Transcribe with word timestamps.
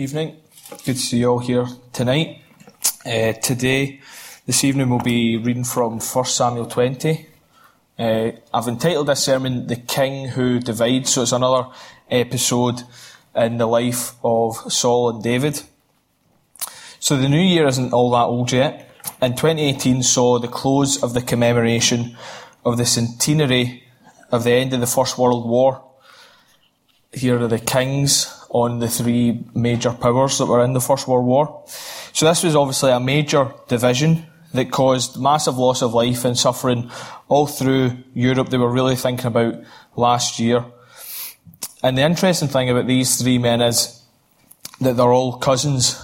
Evening. 0.00 0.36
Good 0.70 0.94
to 0.94 0.94
see 0.94 1.18
you 1.18 1.28
all 1.28 1.38
here 1.40 1.66
tonight. 1.92 2.40
Uh, 3.04 3.32
today, 3.32 4.00
this 4.46 4.62
evening, 4.62 4.90
we'll 4.90 5.00
be 5.00 5.36
reading 5.36 5.64
from 5.64 5.98
1 5.98 6.24
Samuel 6.24 6.66
20. 6.66 7.26
Uh, 7.98 8.30
I've 8.54 8.68
entitled 8.68 9.08
this 9.08 9.24
sermon 9.24 9.66
The 9.66 9.74
King 9.74 10.28
Who 10.28 10.60
Divides, 10.60 11.12
so 11.12 11.22
it's 11.22 11.32
another 11.32 11.70
episode 12.08 12.84
in 13.34 13.56
the 13.56 13.66
life 13.66 14.12
of 14.22 14.72
Saul 14.72 15.10
and 15.10 15.20
David. 15.20 15.62
So 17.00 17.16
the 17.16 17.28
new 17.28 17.42
year 17.42 17.66
isn't 17.66 17.92
all 17.92 18.12
that 18.12 18.26
old 18.26 18.52
yet, 18.52 18.88
and 19.20 19.36
2018 19.36 20.04
saw 20.04 20.38
the 20.38 20.46
close 20.46 21.02
of 21.02 21.12
the 21.12 21.22
commemoration 21.22 22.16
of 22.64 22.76
the 22.76 22.86
centenary 22.86 23.82
of 24.30 24.44
the 24.44 24.52
end 24.52 24.72
of 24.72 24.78
the 24.78 24.86
First 24.86 25.18
World 25.18 25.48
War. 25.48 25.82
Here 27.12 27.42
are 27.42 27.48
the 27.48 27.58
kings 27.58 28.37
on 28.50 28.78
the 28.78 28.88
three 28.88 29.44
major 29.54 29.92
powers 29.92 30.38
that 30.38 30.46
were 30.46 30.64
in 30.64 30.72
the 30.72 30.80
First 30.80 31.06
World 31.06 31.26
War. 31.26 31.64
So 32.12 32.26
this 32.26 32.42
was 32.42 32.56
obviously 32.56 32.90
a 32.90 33.00
major 33.00 33.52
division 33.68 34.26
that 34.54 34.70
caused 34.70 35.20
massive 35.20 35.58
loss 35.58 35.82
of 35.82 35.94
life 35.94 36.24
and 36.24 36.38
suffering 36.38 36.90
all 37.28 37.46
through 37.46 37.92
Europe. 38.14 38.48
They 38.48 38.56
were 38.56 38.70
really 38.70 38.96
thinking 38.96 39.26
about 39.26 39.62
last 39.96 40.38
year. 40.38 40.64
And 41.82 41.96
the 41.96 42.02
interesting 42.02 42.48
thing 42.48 42.70
about 42.70 42.86
these 42.86 43.20
three 43.20 43.38
men 43.38 43.60
is 43.60 44.02
that 44.80 44.96
they're 44.96 45.12
all 45.12 45.38
cousins. 45.38 46.02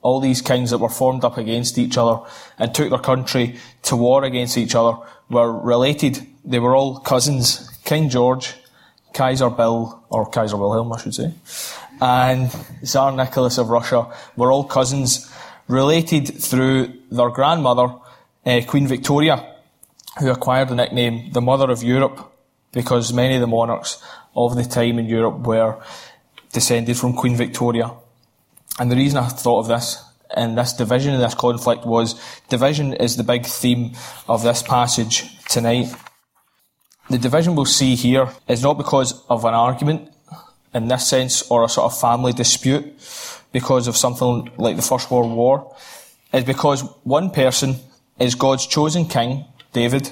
All 0.00 0.20
these 0.20 0.40
kings 0.40 0.70
that 0.70 0.78
were 0.78 0.88
formed 0.88 1.24
up 1.24 1.36
against 1.36 1.78
each 1.78 1.98
other 1.98 2.24
and 2.58 2.74
took 2.74 2.90
their 2.90 2.98
country 2.98 3.56
to 3.82 3.96
war 3.96 4.24
against 4.24 4.56
each 4.56 4.74
other 4.74 4.98
were 5.28 5.52
related. 5.52 6.26
They 6.44 6.60
were 6.60 6.74
all 6.74 7.00
cousins. 7.00 7.68
King 7.84 8.08
George 8.08 8.54
Kaiser 9.16 9.48
Bill, 9.48 10.04
or 10.10 10.30
Kaiser 10.30 10.58
Wilhelm, 10.58 10.92
I 10.92 10.98
should 11.00 11.14
say, 11.14 11.32
and 12.00 12.50
Tsar 12.84 13.12
Nicholas 13.12 13.56
of 13.56 13.70
Russia 13.70 14.12
were 14.36 14.52
all 14.52 14.64
cousins 14.64 15.32
related 15.68 16.28
through 16.42 16.92
their 17.10 17.30
grandmother, 17.30 17.94
uh, 18.44 18.60
Queen 18.66 18.86
Victoria, 18.86 19.54
who 20.18 20.30
acquired 20.30 20.68
the 20.68 20.74
nickname 20.74 21.32
the 21.32 21.40
Mother 21.40 21.70
of 21.70 21.82
Europe 21.82 22.30
because 22.72 23.12
many 23.12 23.34
of 23.36 23.40
the 23.40 23.46
monarchs 23.46 24.02
of 24.34 24.54
the 24.54 24.64
time 24.64 24.98
in 24.98 25.06
Europe 25.06 25.46
were 25.46 25.82
descended 26.52 26.96
from 26.98 27.14
Queen 27.14 27.36
Victoria. 27.36 27.90
And 28.78 28.92
the 28.92 28.96
reason 28.96 29.18
I 29.18 29.28
thought 29.28 29.60
of 29.60 29.68
this 29.68 30.04
and 30.34 30.58
this 30.58 30.74
division 30.74 31.14
and 31.14 31.22
this 31.22 31.34
conflict 31.34 31.86
was 31.86 32.20
division 32.50 32.92
is 32.92 33.16
the 33.16 33.24
big 33.24 33.46
theme 33.46 33.92
of 34.28 34.42
this 34.42 34.62
passage 34.62 35.24
tonight. 35.46 35.88
The 37.08 37.18
division 37.18 37.54
we'll 37.54 37.66
see 37.66 37.94
here 37.94 38.28
is 38.48 38.62
not 38.62 38.78
because 38.78 39.24
of 39.28 39.44
an 39.44 39.54
argument 39.54 40.12
in 40.74 40.88
this 40.88 41.08
sense 41.08 41.48
or 41.50 41.64
a 41.64 41.68
sort 41.68 41.92
of 41.92 42.00
family 42.00 42.32
dispute 42.32 42.84
because 43.52 43.86
of 43.86 43.96
something 43.96 44.50
like 44.58 44.74
the 44.74 44.82
First 44.82 45.10
World 45.10 45.32
War. 45.32 45.74
It's 46.32 46.46
because 46.46 46.82
one 47.04 47.30
person 47.30 47.76
is 48.18 48.34
God's 48.34 48.66
chosen 48.66 49.06
king, 49.06 49.44
David, 49.72 50.10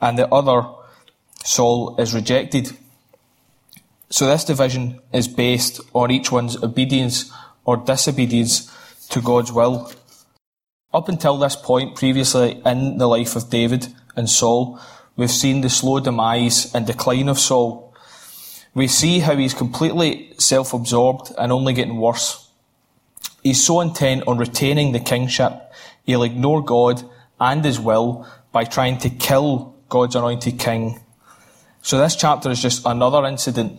and 0.00 0.18
the 0.18 0.28
other, 0.28 0.66
Saul, 1.44 1.96
is 2.00 2.14
rejected. 2.14 2.76
So 4.08 4.26
this 4.26 4.44
division 4.44 4.98
is 5.12 5.28
based 5.28 5.80
on 5.92 6.10
each 6.10 6.32
one's 6.32 6.60
obedience 6.62 7.30
or 7.66 7.76
disobedience 7.76 8.74
to 9.10 9.20
God's 9.20 9.52
will. 9.52 9.92
Up 10.92 11.08
until 11.08 11.36
this 11.36 11.54
point, 11.54 11.96
previously 11.96 12.62
in 12.64 12.96
the 12.96 13.06
life 13.06 13.36
of 13.36 13.50
David 13.50 13.88
and 14.16 14.28
Saul, 14.28 14.80
We've 15.20 15.30
seen 15.30 15.60
the 15.60 15.68
slow 15.68 16.00
demise 16.00 16.74
and 16.74 16.86
decline 16.86 17.28
of 17.28 17.38
Saul. 17.38 17.94
We 18.72 18.86
see 18.86 19.18
how 19.18 19.36
he's 19.36 19.52
completely 19.52 20.32
self-absorbed 20.38 21.34
and 21.36 21.52
only 21.52 21.74
getting 21.74 21.98
worse. 21.98 22.48
He's 23.42 23.62
so 23.62 23.82
intent 23.82 24.24
on 24.26 24.38
retaining 24.38 24.92
the 24.92 24.98
kingship, 24.98 25.52
he'll 26.04 26.22
ignore 26.22 26.64
God 26.64 27.02
and 27.38 27.62
his 27.62 27.78
will 27.78 28.26
by 28.50 28.64
trying 28.64 28.96
to 29.00 29.10
kill 29.10 29.76
God's 29.90 30.16
anointed 30.16 30.58
king. 30.58 31.00
So 31.82 31.98
this 31.98 32.16
chapter 32.16 32.50
is 32.50 32.62
just 32.62 32.86
another 32.86 33.26
incident 33.26 33.78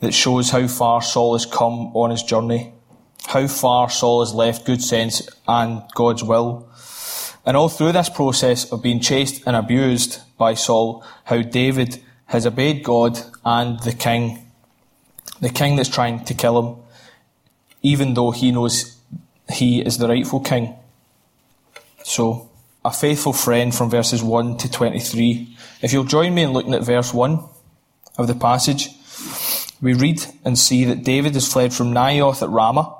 that 0.00 0.14
shows 0.14 0.48
how 0.48 0.66
far 0.68 1.02
Saul 1.02 1.34
has 1.34 1.44
come 1.44 1.94
on 1.94 2.08
his 2.08 2.22
journey, 2.22 2.72
how 3.26 3.46
far 3.46 3.90
Saul 3.90 4.20
has 4.20 4.32
left 4.32 4.64
good 4.64 4.82
sense 4.82 5.28
and 5.46 5.82
God's 5.94 6.24
will. 6.24 6.70
And 7.46 7.56
all 7.56 7.68
through 7.68 7.92
this 7.92 8.08
process 8.08 8.70
of 8.72 8.82
being 8.82 8.98
chased 8.98 9.46
and 9.46 9.54
abused 9.54 10.20
by 10.36 10.54
Saul, 10.54 11.04
how 11.24 11.42
David 11.42 12.02
has 12.26 12.44
obeyed 12.44 12.82
God 12.82 13.20
and 13.44 13.78
the 13.80 13.92
king, 13.92 14.50
the 15.40 15.48
king 15.48 15.76
that's 15.76 15.88
trying 15.88 16.24
to 16.24 16.34
kill 16.34 16.60
him, 16.60 16.82
even 17.82 18.14
though 18.14 18.32
he 18.32 18.50
knows 18.50 18.96
he 19.48 19.80
is 19.80 19.98
the 19.98 20.08
rightful 20.08 20.40
king. 20.40 20.74
So, 22.02 22.50
a 22.84 22.90
faithful 22.90 23.32
friend 23.32 23.74
from 23.74 23.90
verses 23.90 24.22
1 24.22 24.58
to 24.58 24.70
23. 24.70 25.56
If 25.82 25.92
you'll 25.92 26.04
join 26.04 26.34
me 26.34 26.42
in 26.42 26.52
looking 26.52 26.74
at 26.74 26.82
verse 26.82 27.14
1 27.14 27.38
of 28.18 28.26
the 28.26 28.34
passage, 28.34 28.90
we 29.80 29.94
read 29.94 30.24
and 30.44 30.58
see 30.58 30.84
that 30.84 31.04
David 31.04 31.34
has 31.34 31.52
fled 31.52 31.72
from 31.72 31.92
Naioth 31.92 32.42
at 32.42 32.48
Ramah, 32.48 32.94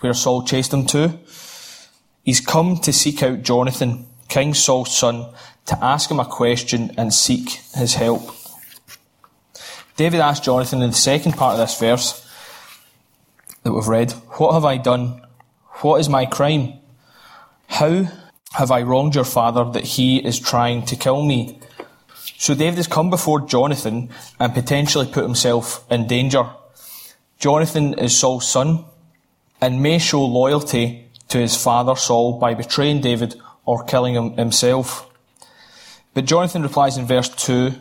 where 0.00 0.14
Saul 0.14 0.44
chased 0.44 0.72
him 0.72 0.86
to, 0.86 1.18
He's 2.26 2.40
come 2.40 2.78
to 2.78 2.92
seek 2.92 3.22
out 3.22 3.44
Jonathan, 3.44 4.04
King 4.28 4.52
Saul's 4.52 4.98
son, 4.98 5.32
to 5.66 5.78
ask 5.82 6.10
him 6.10 6.18
a 6.18 6.24
question 6.24 6.90
and 6.98 7.14
seek 7.14 7.50
his 7.72 7.94
help. 7.94 8.34
David 9.96 10.18
asked 10.18 10.42
Jonathan 10.42 10.82
in 10.82 10.90
the 10.90 10.96
second 10.96 11.34
part 11.34 11.52
of 11.52 11.60
this 11.60 11.78
verse 11.78 12.28
that 13.62 13.72
we've 13.72 13.86
read, 13.86 14.10
What 14.38 14.54
have 14.54 14.64
I 14.64 14.76
done? 14.76 15.24
What 15.82 16.00
is 16.00 16.08
my 16.08 16.26
crime? 16.26 16.80
How 17.68 18.08
have 18.54 18.72
I 18.72 18.82
wronged 18.82 19.14
your 19.14 19.22
father 19.22 19.64
that 19.70 19.84
he 19.84 20.18
is 20.18 20.40
trying 20.40 20.84
to 20.86 20.96
kill 20.96 21.24
me? 21.24 21.60
So 22.38 22.56
David 22.56 22.78
has 22.78 22.88
come 22.88 23.08
before 23.08 23.46
Jonathan 23.46 24.10
and 24.40 24.52
potentially 24.52 25.06
put 25.06 25.22
himself 25.22 25.84
in 25.92 26.08
danger. 26.08 26.50
Jonathan 27.38 27.94
is 27.94 28.16
Saul's 28.16 28.48
son 28.48 28.84
and 29.60 29.80
may 29.80 30.00
show 30.00 30.24
loyalty 30.24 31.05
to 31.28 31.38
his 31.38 31.56
father 31.56 31.96
Saul 31.96 32.38
by 32.38 32.54
betraying 32.54 33.00
David 33.00 33.34
or 33.64 33.84
killing 33.84 34.14
him 34.14 34.32
himself. 34.36 35.10
But 36.14 36.24
Jonathan 36.24 36.62
replies 36.62 36.96
in 36.96 37.06
verse 37.06 37.28
2, 37.28 37.72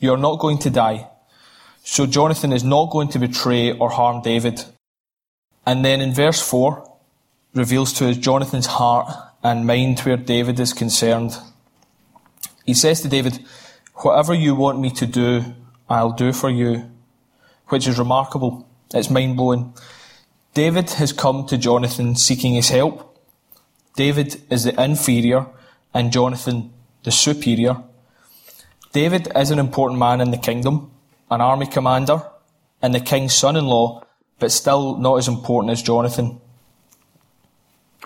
You 0.00 0.12
are 0.12 0.18
not 0.18 0.38
going 0.38 0.58
to 0.58 0.70
die. 0.70 1.08
So 1.82 2.06
Jonathan 2.06 2.52
is 2.52 2.64
not 2.64 2.90
going 2.90 3.08
to 3.08 3.18
betray 3.18 3.72
or 3.72 3.90
harm 3.90 4.22
David. 4.22 4.64
And 5.66 5.84
then 5.84 6.00
in 6.00 6.12
verse 6.12 6.40
4, 6.40 6.90
reveals 7.54 7.92
to 7.94 8.08
us 8.08 8.16
Jonathan's 8.16 8.66
heart 8.66 9.12
and 9.42 9.66
mind 9.66 10.00
where 10.00 10.16
David 10.16 10.60
is 10.60 10.72
concerned. 10.72 11.36
He 12.64 12.74
says 12.74 13.00
to 13.02 13.08
David, 13.08 13.44
Whatever 13.94 14.34
you 14.34 14.54
want 14.54 14.80
me 14.80 14.90
to 14.90 15.06
do, 15.06 15.44
I'll 15.88 16.12
do 16.12 16.32
for 16.32 16.48
you. 16.48 16.90
Which 17.68 17.86
is 17.86 17.98
remarkable. 17.98 18.66
It's 18.94 19.10
mind 19.10 19.36
blowing. 19.36 19.74
David 20.54 20.90
has 20.90 21.12
come 21.12 21.46
to 21.46 21.56
Jonathan 21.56 22.16
seeking 22.16 22.54
his 22.54 22.70
help. 22.70 23.16
David 23.94 24.42
is 24.50 24.64
the 24.64 24.82
inferior 24.82 25.46
and 25.94 26.12
Jonathan 26.12 26.72
the 27.04 27.12
superior. 27.12 27.82
David 28.92 29.28
is 29.36 29.50
an 29.50 29.60
important 29.60 30.00
man 30.00 30.20
in 30.20 30.32
the 30.32 30.36
kingdom, 30.36 30.90
an 31.30 31.40
army 31.40 31.66
commander, 31.66 32.22
and 32.82 32.92
the 32.92 33.00
king's 33.00 33.34
son-in-law, 33.34 34.02
but 34.40 34.50
still 34.50 34.96
not 34.96 35.16
as 35.16 35.28
important 35.28 35.70
as 35.70 35.82
Jonathan. 35.82 36.40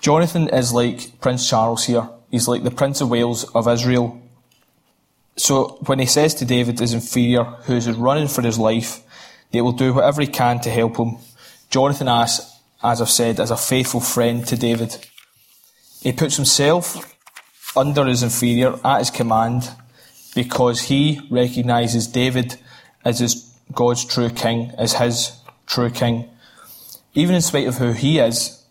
Jonathan 0.03 0.49
is 0.49 0.73
like 0.73 1.19
Prince 1.23 1.49
Charles 1.49 1.87
here. 1.87 2.11
He's 2.31 2.47
like 2.47 2.63
the 2.63 2.71
Prince 2.71 3.01
of 3.01 3.09
Wales 3.09 3.45
of 3.55 3.67
Israel. 3.67 4.21
So 5.37 5.79
when 5.87 5.99
he 5.99 6.07
says 6.07 6.35
to 6.35 6.45
David, 6.45 6.79
his 6.79 6.93
inferior, 6.93 7.45
who 7.45 7.75
is 7.75 7.91
running 7.91 8.29
for 8.29 8.43
his 8.43 8.59
life, 8.59 9.01
they 9.51 9.63
will 9.63 9.73
do 9.73 9.95
whatever 9.95 10.21
he 10.21 10.27
can 10.27 10.61
to 10.61 10.71
help 10.71 10.99
him 10.99 11.17
Jonathan 11.75 12.07
as, 12.07 12.57
as 12.85 13.03
I've 13.03 13.11
said, 13.11 13.41
as 13.41 13.51
a 13.51 13.57
faithful 13.57 13.99
friend 13.99 14.47
to 14.47 14.57
David. 14.57 14.97
He 16.03 16.13
puts 16.13 16.37
himself 16.37 17.19
under 17.77 18.07
his 18.07 18.23
inferior 18.23 18.79
at 18.85 19.01
his 19.01 19.11
command 19.11 19.71
because 20.37 20.83
he 20.83 21.27
recognises 21.33 22.07
David 22.07 22.59
as 23.05 23.19
his 23.19 23.59
God's 23.73 24.05
true 24.05 24.31
king, 24.31 24.71
as 24.79 24.93
his 24.93 25.33
true 25.67 25.91
king. 25.91 26.29
Even 27.13 27.35
in 27.35 27.43
spite 27.43 27.67
of 27.67 27.79
who 27.79 27.91
he 27.91 28.21
is, 28.21 28.65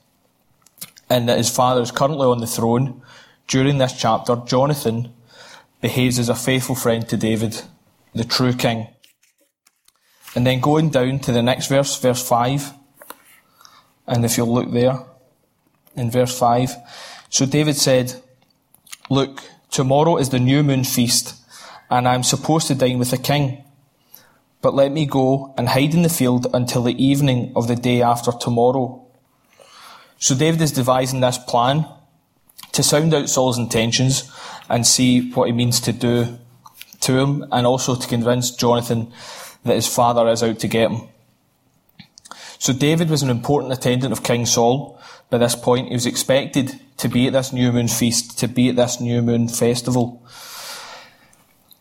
and 1.10 1.28
that 1.28 1.38
his 1.38 1.54
father 1.54 1.82
is 1.82 1.92
currently 1.92 2.26
on 2.26 2.38
the 2.38 2.48
throne, 2.48 3.02
during 3.50 3.80
this 3.80 4.00
chapter, 4.00 4.38
Jonathan 4.46 5.12
behaves 5.82 6.20
as 6.20 6.30
a 6.30 6.36
faithful 6.36 6.74
friend 6.76 7.06
to 7.10 7.18
David, 7.18 7.64
the 8.16 8.24
true 8.24 8.54
king. 8.54 8.88
And 10.36 10.48
then 10.48 10.62
going 10.62 10.90
down 10.90 11.20
to 11.20 11.34
the 11.34 11.44
next 11.44 11.68
verse, 11.68 12.00
verse 12.00 12.26
5, 12.26 12.76
and 14.08 14.26
if 14.26 14.38
you'll 14.38 14.54
look 14.54 14.72
there 14.72 15.00
in 15.96 16.12
verse 16.12 16.38
5. 16.38 16.76
So 17.30 17.46
David 17.46 17.76
said, 17.76 18.22
Look, 19.10 19.44
tomorrow 19.70 20.18
is 20.18 20.30
the 20.30 20.40
new 20.40 20.64
moon 20.64 20.84
feast, 20.84 21.36
and 21.90 22.08
I 22.08 22.16
am 22.16 22.24
supposed 22.24 22.68
to 22.68 22.76
dine 22.76 23.00
with 23.00 23.12
the 23.12 23.18
king. 23.18 23.64
But 24.62 24.74
let 24.74 24.92
me 24.92 25.06
go 25.06 25.54
and 25.58 25.68
hide 25.68 25.94
in 25.94 26.04
the 26.04 26.10
field 26.10 26.48
until 26.54 26.84
the 26.84 27.04
evening 27.04 27.52
of 27.56 27.68
the 27.68 27.76
day 27.76 28.02
after 28.02 28.32
tomorrow. 28.32 29.06
So 30.18 30.36
David 30.36 30.62
is 30.62 30.72
devising 30.72 31.20
this 31.20 31.38
plan 31.38 31.86
to 32.72 32.82
sound 32.82 33.14
out 33.14 33.30
Saul's 33.30 33.58
intentions 33.58 34.32
and 34.70 34.88
see 34.88 35.32
what 35.32 35.48
he 35.48 35.52
means 35.52 35.82
to 35.82 35.92
do 35.92 36.40
to 37.02 37.18
him, 37.20 37.46
and 37.52 37.68
also 37.68 37.96
to 37.96 38.08
convince 38.08 38.52
Jonathan 38.52 39.12
that 39.66 39.76
his 39.76 39.94
father 39.94 40.30
is 40.30 40.42
out 40.42 40.60
to 40.60 40.68
get 40.70 40.90
him. 40.90 41.10
So 42.64 42.72
David 42.72 43.10
was 43.10 43.24
an 43.24 43.30
important 43.30 43.74
attendant 43.74 44.14
of 44.14 44.24
King 44.24 44.46
Saul. 44.46 44.98
By 45.30 45.38
this 45.38 45.54
point, 45.54 45.90
he 45.90 45.96
was 45.96 46.06
expected 46.06 46.80
to 46.96 47.10
be 47.10 47.28
at 47.28 47.34
this 47.34 47.52
new 47.52 47.74
moon 47.74 47.90
feast, 47.90 48.40
to 48.40 48.48
be 48.48 48.70
at 48.70 48.78
this 48.78 49.02
new 49.02 49.22
moon 49.22 49.50
festival. 49.50 50.26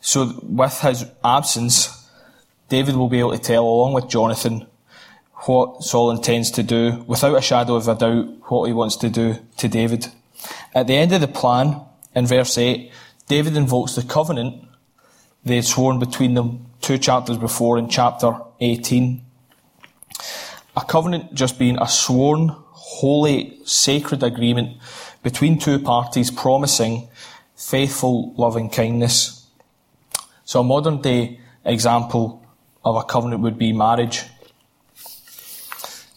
So 0.01 0.41
with 0.43 0.81
his 0.81 1.05
absence, 1.23 2.05
David 2.69 2.97
will 2.97 3.09
be 3.09 3.21
able 3.21 3.31
to 3.31 3.39
tell, 3.39 3.63
along 3.63 3.93
with 3.93 4.09
Jonathan, 4.09 4.67
what 5.47 5.85
Saul 5.85 6.11
intends 6.11 6.51
to 6.51 6.65
do, 6.65 7.05
without 7.07 7.39
a 7.39 7.43
shadow 7.43 7.77
of 7.77 7.87
a 7.87 7.95
doubt, 7.95 8.51
what 8.51 8.67
he 8.67 8.73
wants 8.73 8.97
to 8.97 9.09
do 9.09 9.37
to 9.59 9.69
David. 9.69 10.09
At 10.75 10.89
the 10.89 10.97
end 10.97 11.13
of 11.13 11.21
the 11.21 11.29
plan, 11.29 11.81
in 12.13 12.27
verse 12.27 12.59
8, 12.59 12.91
David 13.29 13.57
invokes 13.57 13.95
the 13.95 14.03
covenant 14.03 14.65
they 15.45 15.55
had 15.55 15.65
sworn 15.65 16.01
between 16.01 16.35
them 16.35 16.67
two 16.81 16.99
chapters 16.99 17.39
before 17.39 17.79
in 17.79 17.89
chapter 17.89 18.37
18. 18.59 19.27
A 20.77 20.81
covenant 20.81 21.35
just 21.35 21.59
being 21.59 21.79
a 21.79 21.87
sworn, 21.87 22.49
holy, 22.71 23.59
sacred 23.65 24.23
agreement 24.23 24.79
between 25.23 25.59
two 25.59 25.79
parties 25.79 26.31
promising 26.31 27.09
faithful, 27.57 28.35
loving 28.37 28.69
kindness. 28.69 29.47
So 30.45 30.61
a 30.61 30.65
modern 30.65 31.01
day 31.01 31.39
example 31.65 32.43
of 32.85 32.97
a 32.97 33.05
covenant 33.05 33.43
would 33.43 33.59
be 33.59 33.73
marriage. 33.73 34.25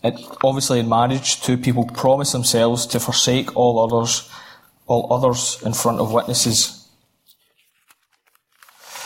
It, 0.04 0.16
obviously 0.44 0.80
in 0.80 0.90
marriage, 0.90 1.42
two 1.42 1.58
people 1.58 1.86
promise 1.86 2.32
themselves 2.32 2.86
to 2.88 3.00
forsake 3.00 3.56
all 3.56 3.80
others, 3.80 4.30
all 4.88 5.12
others 5.12 5.62
in 5.66 5.74
front 5.74 6.00
of 6.00 6.12
witnesses. 6.12 6.88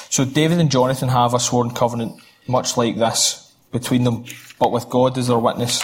So 0.10 0.26
David 0.26 0.60
and 0.60 0.72
Jonathan 0.72 1.10
have 1.10 1.34
a 1.34 1.40
sworn 1.40 1.72
covenant 1.72 2.22
much 2.48 2.78
like 2.78 2.98
this 2.98 3.49
between 3.72 4.04
them, 4.04 4.26
but 4.58 4.72
with 4.72 4.90
God 4.90 5.18
as 5.18 5.28
their 5.28 5.40
witness. 5.40 5.84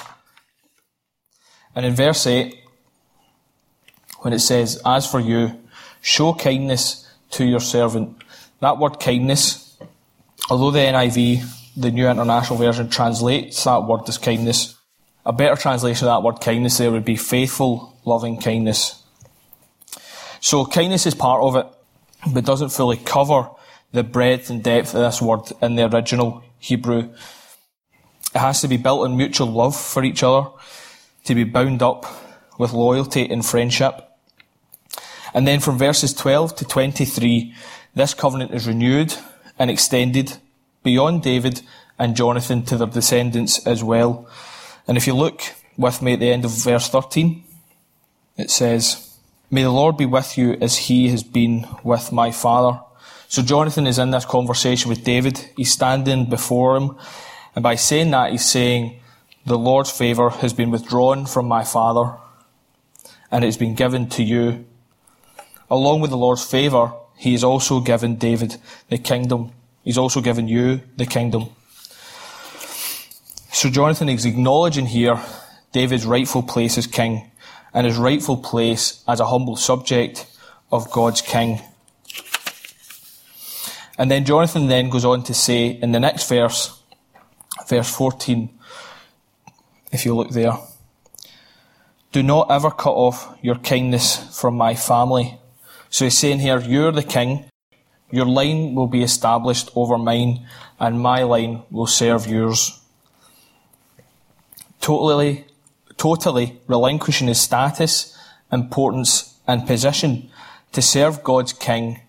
And 1.76 1.86
in 1.86 1.94
verse 1.94 2.26
8, 2.26 2.56
when 4.20 4.34
it 4.34 4.40
says, 4.40 4.82
As 4.86 5.10
for 5.10 5.20
you, 5.20 5.60
show 6.02 6.34
kindness 6.34 7.08
to 7.32 7.46
your 7.46 7.60
servant. 7.60 8.24
That 8.62 8.78
word 8.78 9.00
kindness, 9.00 9.78
although 10.50 10.72
the 10.72 10.80
NIV, 10.80 11.44
the 11.76 11.92
New 11.92 12.08
International 12.08 12.58
Version, 12.58 12.90
translates 12.90 13.64
that 13.66 13.84
word 13.84 14.08
as 14.08 14.18
kindness, 14.18 14.78
a 15.26 15.34
better 15.34 15.56
translation 15.56 16.08
of 16.08 16.14
that 16.14 16.24
word 16.24 16.40
kindness 16.40 16.78
there 16.78 16.92
would 16.92 17.06
be 17.06 17.18
faithful, 17.18 17.98
loving 18.06 18.40
kindness. 18.40 19.04
So 20.40 20.66
kindness 20.66 21.06
is 21.06 21.16
part 21.16 21.42
of 21.42 21.56
it, 21.56 21.68
but 22.34 22.46
doesn't 22.46 22.70
fully 22.70 22.98
cover 22.98 23.50
the 23.92 24.04
breadth 24.04 24.50
and 24.50 24.64
depth 24.64 24.94
of 24.94 25.02
this 25.02 25.22
word 25.22 25.42
in 25.62 25.76
the 25.76 25.94
original 25.94 26.44
Hebrew. 26.60 27.14
It 28.36 28.40
has 28.40 28.60
to 28.62 28.68
be 28.68 28.78
built 28.78 29.06
on 29.06 29.16
mutual 29.16 29.48
love 29.48 29.76
for 29.80 30.04
each 30.04 30.22
other, 30.22 30.50
to 31.24 31.34
be 31.34 31.46
bound 31.46 31.82
up 31.82 32.06
with 32.58 32.74
loyalty 32.74 33.30
and 33.30 33.46
friendship. 33.46 34.10
And 35.34 35.48
then 35.48 35.62
from 35.62 35.78
verses 35.78 36.14
12 36.14 36.56
to 36.58 36.66
23, 36.66 37.56
this 37.96 38.14
covenant 38.14 38.54
is 38.54 38.68
renewed 38.68 39.16
and 39.58 39.72
extended 39.72 40.38
beyond 40.84 41.24
David 41.24 41.62
and 41.98 42.16
Jonathan 42.16 42.64
to 42.66 42.78
their 42.78 42.88
descendants 42.88 43.66
as 43.66 43.84
well. 43.84 44.28
And 44.88 44.98
if 44.98 45.08
you 45.08 45.14
look 45.14 45.42
with 45.78 46.02
me 46.02 46.14
at 46.14 46.20
the 46.20 46.32
end 46.32 46.44
of 46.44 46.52
verse 46.52 46.90
13, 46.90 47.42
it 48.38 48.52
says, 48.52 49.18
May 49.50 49.64
the 49.64 49.72
Lord 49.72 49.96
be 49.96 50.06
with 50.06 50.38
you 50.38 50.58
as 50.60 50.76
he 50.78 51.08
has 51.10 51.24
been 51.24 51.66
with 51.84 52.12
my 52.12 52.32
father. 52.32 52.82
So 53.30 53.42
Jonathan 53.42 53.88
is 53.88 53.98
in 53.98 54.12
this 54.12 54.26
conversation 54.26 54.90
with 54.90 55.06
David. 55.06 55.50
He's 55.56 55.72
standing 55.72 56.30
before 56.30 56.76
him. 56.76 56.98
And 57.56 57.63
by 57.63 57.75
saying 57.75 58.12
that, 58.12 58.31
he's 58.31 58.46
saying, 58.46 59.00
the 59.46 59.57
Lord's 59.57 59.92
favour 59.92 60.30
has 60.30 60.54
been 60.54 60.72
withdrawn 60.72 61.25
from 61.25 61.48
my 61.48 61.63
father 61.63 62.18
and 63.31 63.44
it 63.44 63.48
has 63.48 63.57
been 63.57 63.75
given 63.75 64.10
to 64.10 64.24
you. 64.24 64.66
Along 65.69 66.02
with 66.02 66.10
the 66.10 66.18
Lord's 66.18 66.44
favour, 66.44 66.94
he 67.18 67.31
has 67.31 67.44
also 67.44 67.80
given 67.80 68.16
David 68.16 68.57
the 68.90 68.98
kingdom. 68.98 69.52
He's 69.84 69.98
also 69.98 70.19
given 70.19 70.48
you 70.48 70.81
the 70.98 71.06
kingdom. 71.06 71.50
So 73.52 73.69
Jonathan 73.69 74.10
is 74.10 74.25
acknowledging 74.25 74.88
here 74.88 75.22
David's 75.72 76.06
rightful 76.06 76.44
place 76.44 76.78
as 76.78 76.88
king 76.88 77.31
and 77.74 77.86
his 77.86 77.98
rightful 77.98 78.38
place 78.38 79.04
as 79.08 79.19
a 79.19 79.28
humble 79.28 79.56
subject 79.56 80.25
of 80.72 80.92
God's 80.92 81.22
king. 81.22 81.62
And 83.98 84.12
then 84.12 84.25
Jonathan 84.25 84.68
then 84.68 84.90
goes 84.90 85.06
on 85.06 85.24
to 85.24 85.34
say 85.34 85.68
in 85.68 85.92
the 85.92 86.00
next 86.00 86.28
verse, 86.28 86.81
verse 87.68 87.94
14, 87.96 88.50
if 89.92 90.06
you 90.06 90.16
look 90.16 90.31
there, 90.31 90.57
do 92.12 92.24
not 92.24 92.50
ever 92.50 92.72
cut 92.72 92.94
off 92.94 93.38
your 93.42 93.56
kindness 93.56 94.40
from 94.40 94.56
my 94.56 94.75
family. 94.75 95.38
So 95.90 96.06
he's 96.06 96.18
saying 96.18 96.40
here, 96.40 96.60
you're 96.60 96.92
the 96.92 97.04
king, 97.04 97.46
your 98.12 98.25
line 98.25 98.75
will 98.75 98.88
be 98.88 99.04
established 99.04 99.69
over 99.75 99.98
mine, 99.98 100.48
and 100.80 101.00
my 101.00 101.24
line 101.24 101.63
will 101.72 101.88
serve 101.88 102.28
yours. 102.28 102.80
Totally, 104.80 105.46
totally 105.98 106.62
relinquishing 106.68 107.28
his 107.28 107.42
status, 107.42 108.18
importance, 108.51 109.38
and 109.48 109.68
position 109.68 110.30
to 110.72 110.81
serve 110.81 111.24
God's 111.24 111.54
king 111.54 112.01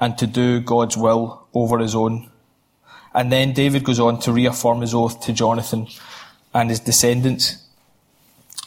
and 0.00 0.18
to 0.18 0.26
do 0.26 0.60
God's 0.60 0.96
will 0.96 1.46
over 1.54 1.78
his 1.78 1.94
own. 1.94 2.30
And 3.16 3.32
then 3.32 3.54
David 3.54 3.82
goes 3.82 3.98
on 3.98 4.20
to 4.20 4.32
reaffirm 4.32 4.82
his 4.82 4.92
oath 4.92 5.22
to 5.22 5.32
Jonathan 5.32 5.86
and 6.52 6.68
his 6.68 6.80
descendants. 6.80 7.56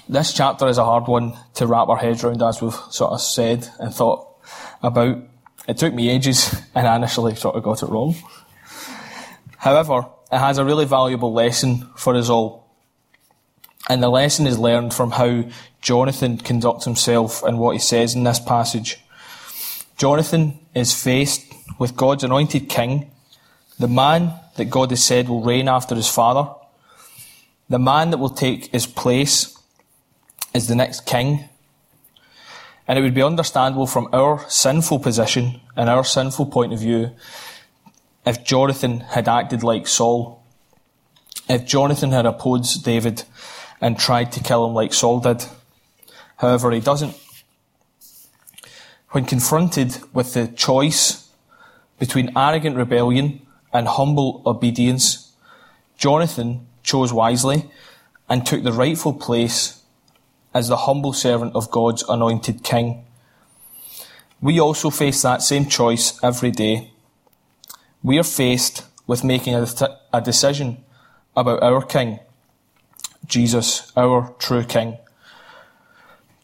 This 0.10 0.34
chapter 0.34 0.68
is 0.68 0.80
a 0.80 0.84
hard 0.84 1.07
one 1.07 1.38
to 1.54 1.68
wrap 1.68 1.88
our 1.88 1.98
heads 1.98 2.24
around, 2.24 2.42
as 2.42 2.60
we've 2.60 2.74
sort 2.90 3.13
of 3.13 3.22
said 3.22 3.69
and 3.80 3.94
thought 3.94 4.28
about. 4.81 5.19
It 5.68 5.78
took 5.78 5.94
me 5.94 6.10
ages, 6.10 6.60
and 6.75 6.88
I 6.88 6.96
initially 6.96 7.36
sort 7.36 7.57
of 7.57 7.63
got 7.63 7.84
it 7.84 7.90
wrong. 7.90 8.16
However, 9.57 10.07
it 10.31 10.40
has 10.40 10.57
a 10.57 10.66
really 10.66 10.86
valuable 10.86 11.31
lesson 11.31 11.88
for 11.96 12.16
us 12.16 12.28
all. 12.28 12.66
And 13.88 14.01
the 14.01 14.10
lesson 14.10 14.48
is 14.48 14.57
learned 14.57 14.96
from 14.96 15.12
how 15.12 15.46
Jonathan 15.80 16.40
conducts 16.40 16.86
himself 16.86 17.44
and 17.44 17.60
what 17.60 17.74
he 17.74 17.79
says 17.79 18.15
in 18.15 18.24
this 18.24 18.39
passage. 18.39 19.00
Jonathan 19.96 20.58
is 20.74 20.91
faced 20.91 21.53
with 21.77 21.96
God's 21.96 22.24
anointed 22.24 22.68
king, 22.68 23.12
the 23.79 23.88
man 23.88 24.33
that 24.57 24.65
God 24.65 24.89
has 24.91 25.03
said 25.03 25.29
will 25.29 25.41
reign 25.41 25.69
after 25.69 25.95
his 25.95 26.09
father, 26.09 26.53
the 27.69 27.79
man 27.79 28.09
that 28.09 28.17
will 28.17 28.29
take 28.29 28.71
his 28.74 28.86
place 28.86 29.57
as 30.53 30.67
the 30.67 30.75
next 30.75 31.05
king. 31.05 31.45
And 32.88 33.00
it 33.00 33.01
would 33.01 33.13
be 33.13 33.24
understandable 33.24 33.88
from 33.88 34.09
our 34.12 34.48
sinful 34.50 35.00
position 35.00 35.62
and 35.77 35.89
our 35.89 36.03
sinful 36.03 36.48
point 36.48 36.74
of 36.74 36.79
view 36.79 37.12
if 38.25 38.43
Jonathan 38.43 39.00
had 39.00 39.29
acted 39.29 39.63
like 39.63 39.88
Saul, 39.88 40.43
if 41.48 41.65
Jonathan 41.65 42.12
had 42.12 42.25
opposed 42.25 42.83
David 42.83 43.24
and 43.79 43.98
tried 43.98 44.31
to 44.33 44.43
kill 44.43 44.67
him 44.67 44.74
like 44.74 44.93
Saul 44.93 45.21
did. 45.21 45.45
However, 46.38 46.71
he 46.71 46.81
doesn't. 46.81 47.15
When 49.12 49.25
confronted 49.25 50.00
with 50.13 50.33
the 50.33 50.48
choice 50.48 51.29
between 51.98 52.38
arrogant 52.38 52.75
rebellion 52.75 53.41
and 53.74 53.88
humble 53.88 54.42
obedience, 54.46 55.34
Jonathan 55.98 56.68
chose 56.84 57.14
wisely 57.14 57.70
and 58.30 58.46
took 58.46 58.64
the 58.64 58.72
rightful 58.72 59.14
place 59.14 59.82
as 60.54 60.68
the 60.68 60.78
humble 60.78 61.14
servant 61.14 61.56
of 61.56 61.72
God's 61.72 62.04
anointed 62.10 62.64
king. 62.64 63.06
We 64.42 64.60
also 64.60 64.90
face 64.90 65.22
that 65.22 65.42
same 65.42 65.66
choice 65.66 66.18
every 66.24 66.52
day. 66.52 66.92
We 68.02 68.18
are 68.18 68.24
faced 68.24 68.86
with 69.06 69.24
making 69.24 69.56
a, 69.56 69.68
a 70.14 70.22
decision 70.22 70.84
about 71.36 71.62
our 71.62 71.82
king, 71.82 72.20
Jesus, 73.26 73.92
our 73.98 74.34
true 74.40 74.64
king. 74.64 74.98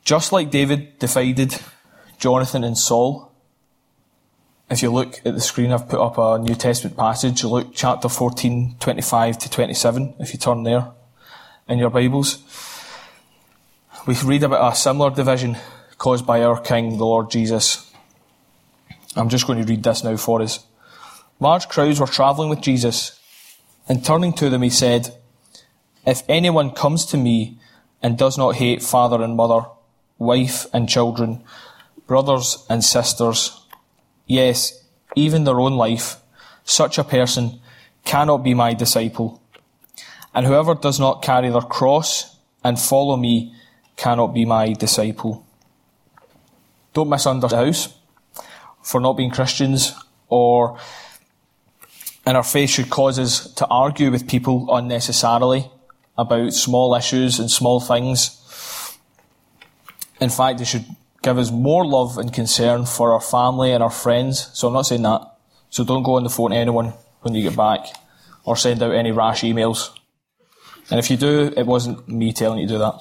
Just 0.04 0.32
like 0.32 0.52
David 0.52 1.00
divided 1.00 1.58
Jonathan 2.20 2.64
and 2.64 2.78
Saul. 2.78 3.32
If 4.68 4.82
you 4.82 4.92
look 4.92 5.22
at 5.24 5.36
the 5.36 5.42
screen, 5.42 5.72
I've 5.72 5.88
put 5.88 6.00
up 6.00 6.18
a 6.18 6.40
New 6.40 6.56
Testament 6.56 6.98
passage, 6.98 7.44
Luke 7.44 7.68
chapter 7.72 8.10
14, 8.10 8.78
25 8.80 9.38
to 9.38 9.50
27, 9.52 10.16
if 10.18 10.34
you 10.34 10.40
turn 10.40 10.64
there 10.64 10.88
in 11.70 11.78
your 11.78 11.92
Bibles. 11.92 12.40
We 14.08 14.16
read 14.26 14.42
about 14.42 14.74
a 14.74 14.76
similar 14.76 15.12
division 15.12 15.58
caused 16.00 16.26
by 16.26 16.42
our 16.42 16.60
King, 16.60 16.98
the 16.98 17.06
Lord 17.06 17.30
Jesus. 17.30 17.94
I'm 19.16 19.30
just 19.30 19.46
going 19.46 19.64
to 19.64 19.72
read 19.72 19.84
this 19.84 20.04
now 20.04 20.18
for 20.18 20.42
us. 20.42 20.66
Large 21.40 21.70
crowds 21.70 22.00
were 22.00 22.08
travelling 22.08 22.50
with 22.50 22.62
Jesus, 22.62 23.20
and 23.88 24.04
turning 24.04 24.34
to 24.34 24.50
them, 24.50 24.64
he 24.64 24.72
said, 24.72 25.16
If 26.08 26.24
anyone 26.28 26.72
comes 26.72 27.06
to 27.08 27.18
me 27.18 27.60
and 28.02 28.18
does 28.18 28.36
not 28.36 28.56
hate 28.56 28.82
father 28.82 29.22
and 29.22 29.36
mother, 29.36 29.68
wife 30.18 30.66
and 30.74 30.90
children, 30.90 31.44
brothers 32.08 32.66
and 32.68 32.84
sisters, 32.84 33.62
yes, 34.26 34.84
even 35.16 35.44
their 35.44 35.60
own 35.60 35.76
life, 35.76 36.18
such 36.64 36.98
a 36.98 37.04
person 37.04 37.60
cannot 38.04 38.40
be 38.40 38.54
my 38.54 38.74
disciple. 38.74 39.42
And 40.34 40.46
whoever 40.46 40.76
does 40.76 41.00
not 41.00 41.22
carry 41.22 41.50
their 41.50 41.62
cross 41.62 42.38
and 42.64 42.80
follow 42.80 43.16
me 43.16 43.54
cannot 43.96 44.34
be 44.34 44.46
my 44.46 44.74
disciple. 44.74 45.46
Don't 46.94 47.10
misunderstand 47.10 47.52
the 47.52 47.66
house 47.66 47.94
for 48.82 49.00
not 49.00 49.14
being 49.14 49.32
Christians 49.32 49.94
or 50.28 50.78
in 52.26 52.36
our 52.36 52.44
faith 52.44 52.72
should 52.72 52.90
cause 52.90 53.20
us 53.20 53.54
to 53.54 53.68
argue 53.68 54.12
with 54.12 54.28
people 54.28 54.74
unnecessarily 54.76 55.70
about 56.18 56.54
small 56.54 56.96
issues 56.96 57.40
and 57.40 57.52
small 57.52 57.80
things. 57.80 58.42
In 60.20 60.30
fact, 60.30 60.62
it 60.62 60.66
should 60.66 60.86
give 61.26 61.40
us 61.40 61.50
more 61.50 61.84
love 61.84 62.20
and 62.20 62.32
concern 62.32 62.86
for 62.86 63.12
our 63.12 63.20
family 63.20 63.72
and 63.72 63.82
our 63.82 63.90
friends. 63.90 64.52
So 64.54 64.68
I'm 64.68 64.76
not 64.76 64.84
saying 64.84 65.02
that. 65.02 65.22
So 65.72 65.84
don't 65.84 66.04
go 66.04 66.16
on 66.16 66.24
the 66.24 66.30
phone 66.30 66.52
to 66.52 66.58
anyone 66.58 66.94
when 67.22 67.34
you 67.34 67.42
get 67.42 67.58
back 67.58 67.88
or 68.44 68.56
send 68.56 68.84
out 68.84 68.94
any 68.94 69.12
rash 69.12 69.42
emails. 69.42 69.90
And 70.92 71.00
if 71.00 71.10
you 71.10 71.18
do, 71.18 71.52
it 71.58 71.66
wasn't 71.66 72.08
me 72.08 72.32
telling 72.32 72.60
you 72.60 72.68
to 72.68 72.74
do 72.74 72.78
that. 72.78 73.00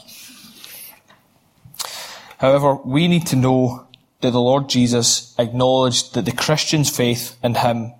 However, 2.38 2.76
we 2.76 3.08
need 3.08 3.26
to 3.26 3.36
know 3.36 3.86
that 4.22 4.30
the 4.30 4.40
Lord 4.40 4.70
Jesus 4.70 5.34
acknowledged 5.38 6.14
that 6.14 6.24
the 6.24 6.32
Christian's 6.32 6.88
faith 6.88 7.36
in 7.44 7.56
Him 7.56 7.92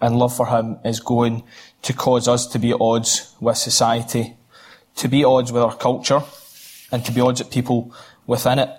and 0.00 0.16
love 0.16 0.36
for 0.36 0.46
Him 0.46 0.78
is 0.84 1.00
going 1.00 1.42
to 1.82 1.92
cause 1.92 2.28
us 2.28 2.46
to 2.46 2.60
be 2.60 2.70
at 2.70 2.80
odds 2.80 3.34
with 3.40 3.56
society, 3.56 4.36
to 4.94 5.08
be 5.08 5.22
at 5.22 5.26
odds 5.26 5.50
with 5.50 5.64
our 5.64 5.76
culture, 5.76 6.22
and 6.92 7.04
to 7.04 7.10
be 7.10 7.20
at 7.20 7.26
odds 7.26 7.40
with 7.42 7.50
people 7.50 7.92
within 8.28 8.60
it. 8.60 8.70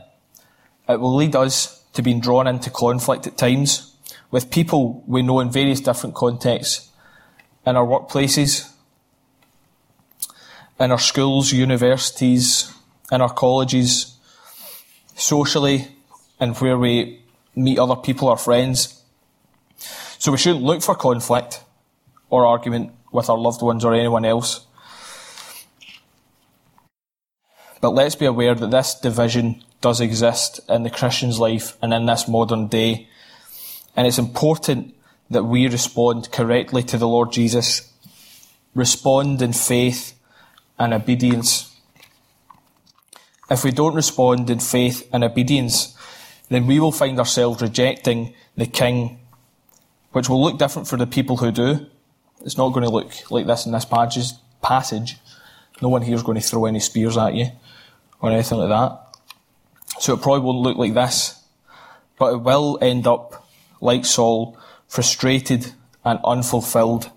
It 0.88 1.00
will 1.00 1.16
lead 1.16 1.36
us 1.36 1.84
to 1.94 2.02
being 2.02 2.20
drawn 2.20 2.48
into 2.48 2.70
conflict 2.70 3.28
at 3.28 3.38
times 3.38 3.96
with 4.32 4.50
people 4.52 5.04
we 5.08 5.22
know 5.22 5.40
in 5.40 5.52
various 5.52 5.80
different 5.80 6.16
contexts, 6.16 6.90
in 7.66 7.76
our 7.76 7.86
workplaces, 7.86 8.72
in 10.80 10.92
our 10.92 11.00
schools, 11.00 11.54
universities, 11.54 12.74
in 13.12 13.22
our 13.22 13.32
colleges, 13.34 14.18
socially, 15.16 15.88
and 16.40 16.58
where 16.58 16.78
we 16.78 17.22
meet 17.56 17.78
other 17.78 17.96
people 17.96 18.28
or 18.28 18.38
friends. 18.38 19.02
So 20.18 20.32
we 20.32 20.38
shouldn't 20.38 20.64
look 20.64 20.82
for 20.82 20.96
conflict 20.96 21.64
or 22.30 22.46
argument 22.46 22.92
with 23.12 23.30
our 23.30 23.38
loved 23.38 23.62
ones 23.62 23.86
or 23.86 23.94
anyone 23.94 24.26
else. 24.26 24.66
But 27.80 27.92
let's 27.92 28.16
be 28.16 28.26
aware 28.26 28.56
that 28.56 28.72
this 28.72 28.96
division 28.96 29.64
does 29.84 30.00
exist 30.00 30.62
in 30.70 30.84
the 30.84 30.90
Christian's 30.90 31.40
life 31.40 31.78
and 31.82 31.94
in 31.94 32.06
this 32.06 32.26
modern 32.26 32.68
day. 32.68 33.10
And 33.98 34.08
it's 34.08 34.18
important 34.18 34.96
that 35.30 35.44
we 35.44 35.68
respond 35.68 36.32
correctly 36.32 36.84
to 36.84 36.98
the 36.98 37.08
Lord 37.08 37.34
Jesus, 37.34 37.92
respond 38.74 39.42
in 39.42 39.52
faith 39.52 40.18
and 40.80 40.94
obedience. 40.94 41.76
If 43.52 43.66
we 43.66 43.72
don't 43.72 43.94
respond 43.94 44.50
in 44.50 44.60
faith 44.60 45.08
and 45.12 45.22
obedience, 45.22 45.98
then 46.48 46.66
we 46.66 46.80
will 46.80 46.94
find 46.94 47.20
ourselves 47.20 47.62
rejecting 47.62 48.34
the 48.56 48.66
King, 48.66 49.20
which 50.14 50.30
will 50.30 50.42
look 50.42 50.58
different 50.58 50.88
for 50.88 50.96
the 50.96 51.06
people 51.06 51.38
who 51.38 51.52
do. 51.52 51.86
It's 52.46 52.58
not 52.58 52.70
going 52.70 52.86
to 52.86 52.90
look 52.90 53.12
like 53.30 53.48
this 53.48 53.66
in 53.66 53.74
this 53.74 53.86
passage. 54.62 55.18
No 55.82 55.90
one 55.90 56.04
here 56.04 56.16
is 56.16 56.24
going 56.24 56.40
to 56.40 56.48
throw 56.48 56.68
any 56.68 56.80
spears 56.80 57.18
at 57.18 57.34
you 57.34 57.48
or 58.22 58.32
anything 58.32 58.60
like 58.60 58.70
that. 58.70 59.03
So 60.00 60.14
it 60.14 60.22
probably 60.22 60.42
won't 60.42 60.60
look 60.60 60.78
like 60.78 60.94
this, 60.94 61.42
but 62.18 62.34
it 62.34 62.38
will 62.38 62.78
end 62.82 63.08
up 63.08 63.48
like 63.80 64.06
Saul, 64.06 64.58
frustrated 64.88 65.74
and 66.06 66.20
unfulfilled. 66.24 67.12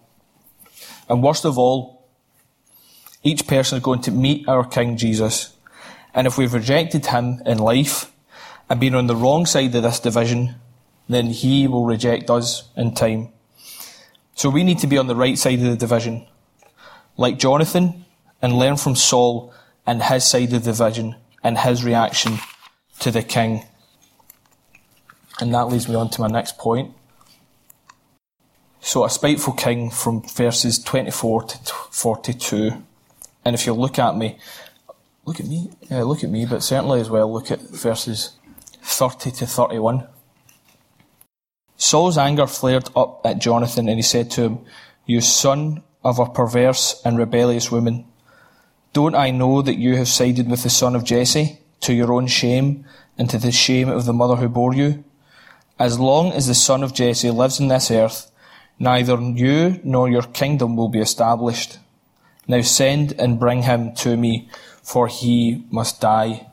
And 1.08 1.22
worst 1.22 1.44
of 1.44 1.58
all, 1.58 2.06
each 3.22 3.46
person 3.46 3.78
is 3.78 3.84
going 3.84 4.02
to 4.02 4.10
meet 4.10 4.48
our 4.48 4.64
King 4.64 4.96
Jesus. 4.96 5.56
And 6.14 6.26
if 6.26 6.38
we've 6.38 6.54
rejected 6.54 7.06
him 7.06 7.40
in 7.44 7.58
life, 7.58 8.12
and 8.68 8.80
been 8.80 8.94
on 8.94 9.06
the 9.06 9.16
wrong 9.16 9.46
side 9.46 9.74
of 9.74 9.82
this 9.82 10.00
division, 10.00 10.56
then 11.08 11.26
he 11.26 11.68
will 11.68 11.86
reject 11.86 12.30
us 12.30 12.68
in 12.76 12.94
time. 12.94 13.28
So 14.34 14.50
we 14.50 14.64
need 14.64 14.80
to 14.80 14.86
be 14.86 14.98
on 14.98 15.06
the 15.06 15.16
right 15.16 15.38
side 15.38 15.60
of 15.60 15.66
the 15.66 15.76
division, 15.76 16.26
like 17.16 17.38
Jonathan, 17.38 18.04
and 18.42 18.58
learn 18.58 18.76
from 18.76 18.96
Saul 18.96 19.52
and 19.86 20.02
his 20.02 20.24
side 20.24 20.52
of 20.52 20.64
the 20.64 20.72
division 20.72 21.14
and 21.42 21.58
his 21.58 21.84
reaction 21.84 22.38
to 23.00 23.10
the 23.10 23.22
king. 23.22 23.64
And 25.40 25.54
that 25.54 25.66
leads 25.66 25.88
me 25.88 25.94
on 25.94 26.10
to 26.10 26.20
my 26.20 26.28
next 26.28 26.58
point. 26.58 26.94
So, 28.80 29.04
a 29.04 29.10
spiteful 29.10 29.52
king 29.52 29.90
from 29.90 30.22
verses 30.22 30.78
24 30.78 31.42
to 31.42 31.58
42. 31.90 32.82
And 33.44 33.54
if 33.54 33.66
you 33.66 33.74
look 33.74 33.98
at 33.98 34.16
me, 34.16 34.38
look 35.24 35.40
at 35.40 35.46
me, 35.46 35.70
yeah, 35.90 36.02
look 36.02 36.22
at 36.22 36.30
me, 36.30 36.46
but 36.46 36.62
certainly 36.62 37.00
as 37.00 37.10
well 37.10 37.32
look 37.32 37.50
at 37.50 37.60
verses 37.60 38.36
30 38.82 39.32
to 39.32 39.46
31. 39.46 40.06
Saul's 41.76 42.16
anger 42.16 42.46
flared 42.46 42.88
up 42.96 43.20
at 43.24 43.38
Jonathan, 43.38 43.88
and 43.88 43.98
he 43.98 44.02
said 44.02 44.30
to 44.32 44.42
him, 44.42 44.58
You 45.04 45.20
son 45.20 45.82
of 46.02 46.18
a 46.18 46.26
perverse 46.26 47.02
and 47.04 47.18
rebellious 47.18 47.70
woman, 47.70 48.06
don't 48.92 49.14
I 49.14 49.30
know 49.30 49.60
that 49.60 49.76
you 49.76 49.96
have 49.96 50.08
sided 50.08 50.48
with 50.48 50.62
the 50.62 50.70
son 50.70 50.96
of 50.96 51.04
Jesse, 51.04 51.58
to 51.80 51.92
your 51.92 52.12
own 52.12 52.26
shame, 52.26 52.84
and 53.18 53.30
to 53.30 53.38
the 53.38 53.52
shame 53.52 53.88
of 53.88 54.04
the 54.04 54.12
mother 54.12 54.36
who 54.36 54.48
bore 54.48 54.74
you? 54.74 55.04
As 55.78 55.98
long 55.98 56.32
as 56.32 56.46
the 56.46 56.54
son 56.54 56.82
of 56.82 56.94
Jesse 56.94 57.30
lives 57.30 57.60
in 57.60 57.68
this 57.68 57.90
earth, 57.90 58.30
neither 58.78 59.20
you 59.20 59.80
nor 59.84 60.08
your 60.08 60.22
kingdom 60.22 60.76
will 60.76 60.88
be 60.88 61.00
established. 61.00 61.78
Now 62.48 62.60
send 62.62 63.12
and 63.18 63.40
bring 63.40 63.62
him 63.62 63.94
to 63.96 64.16
me, 64.16 64.48
for 64.82 65.08
he 65.08 65.64
must 65.70 66.00
die. 66.00 66.46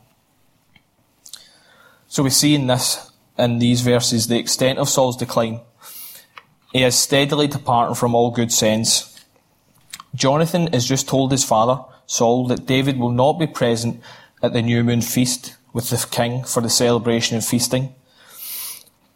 So 2.08 2.22
we 2.22 2.30
see 2.30 2.54
in 2.54 2.66
this, 2.66 3.12
in 3.38 3.58
these 3.58 3.80
verses, 3.80 4.26
the 4.26 4.38
extent 4.38 4.78
of 4.78 4.88
Saul's 4.88 5.16
decline. 5.16 5.60
He 6.72 6.82
is 6.82 6.96
steadily 6.96 7.46
departing 7.46 7.94
from 7.94 8.14
all 8.14 8.30
good 8.30 8.52
sense. 8.52 9.24
Jonathan 10.14 10.72
has 10.72 10.86
just 10.86 11.08
told 11.08 11.30
his 11.30 11.44
father, 11.44 11.82
Saul, 12.06 12.46
that 12.48 12.66
David 12.66 12.98
will 12.98 13.10
not 13.10 13.38
be 13.38 13.46
present 13.46 14.00
at 14.44 14.52
the 14.52 14.60
new 14.60 14.84
moon 14.84 15.00
feast 15.00 15.56
with 15.72 15.88
the 15.88 16.06
king 16.10 16.44
for 16.44 16.60
the 16.60 16.68
celebration 16.68 17.34
and 17.34 17.44
feasting. 17.44 17.94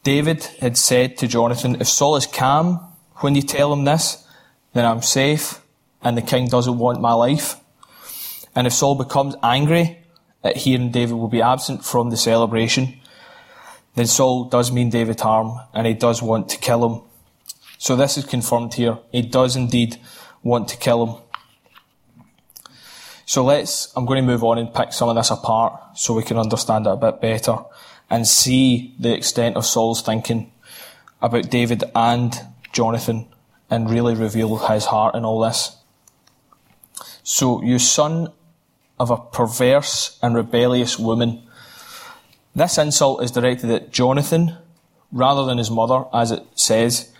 David 0.02 0.44
had 0.60 0.78
said 0.78 1.18
to 1.18 1.28
Jonathan, 1.28 1.76
if 1.80 1.86
Saul 1.86 2.16
is 2.16 2.26
calm 2.26 2.80
when 3.16 3.34
you 3.34 3.42
tell 3.42 3.70
him 3.70 3.84
this, 3.84 4.26
then 4.72 4.86
I'm 4.86 5.02
safe 5.02 5.60
and 6.00 6.16
the 6.16 6.22
king 6.22 6.48
doesn't 6.48 6.78
want 6.78 7.02
my 7.02 7.12
life. 7.12 7.56
And 8.56 8.66
if 8.66 8.72
Saul 8.72 8.94
becomes 8.94 9.34
angry 9.42 9.98
that 10.40 10.56
he 10.56 10.74
and 10.74 10.90
David 10.90 11.14
will 11.14 11.28
be 11.28 11.42
absent 11.42 11.84
from 11.84 12.08
the 12.08 12.16
celebration, 12.16 12.98
then 13.94 14.06
Saul 14.06 14.44
does 14.44 14.72
mean 14.72 14.88
David 14.88 15.20
harm 15.20 15.60
and 15.74 15.86
he 15.86 15.92
does 15.92 16.22
want 16.22 16.48
to 16.48 16.56
kill 16.56 16.88
him. 16.88 17.02
So 17.76 17.96
this 17.96 18.16
is 18.16 18.24
confirmed 18.24 18.74
here. 18.74 18.98
He 19.12 19.20
does 19.20 19.56
indeed 19.56 19.98
want 20.42 20.68
to 20.68 20.78
kill 20.78 21.06
him. 21.06 21.22
So 23.28 23.44
let's, 23.44 23.92
I'm 23.94 24.06
going 24.06 24.24
to 24.24 24.26
move 24.26 24.42
on 24.42 24.56
and 24.56 24.72
pick 24.72 24.90
some 24.90 25.10
of 25.10 25.14
this 25.14 25.30
apart 25.30 25.98
so 25.98 26.14
we 26.14 26.22
can 26.22 26.38
understand 26.38 26.86
it 26.86 26.92
a 26.92 26.96
bit 26.96 27.20
better 27.20 27.58
and 28.08 28.26
see 28.26 28.94
the 28.98 29.14
extent 29.14 29.54
of 29.54 29.66
Saul's 29.66 30.00
thinking 30.00 30.50
about 31.20 31.50
David 31.50 31.84
and 31.94 32.34
Jonathan 32.72 33.28
and 33.68 33.90
really 33.90 34.14
reveal 34.14 34.56
his 34.56 34.86
heart 34.86 35.14
in 35.14 35.26
all 35.26 35.40
this. 35.40 35.76
So, 37.22 37.62
you 37.62 37.78
son 37.78 38.32
of 38.98 39.10
a 39.10 39.18
perverse 39.18 40.18
and 40.22 40.34
rebellious 40.34 40.98
woman. 40.98 41.42
This 42.56 42.78
insult 42.78 43.22
is 43.22 43.30
directed 43.30 43.70
at 43.70 43.92
Jonathan 43.92 44.56
rather 45.12 45.44
than 45.44 45.58
his 45.58 45.70
mother, 45.70 46.06
as 46.14 46.30
it 46.30 46.46
says, 46.54 47.12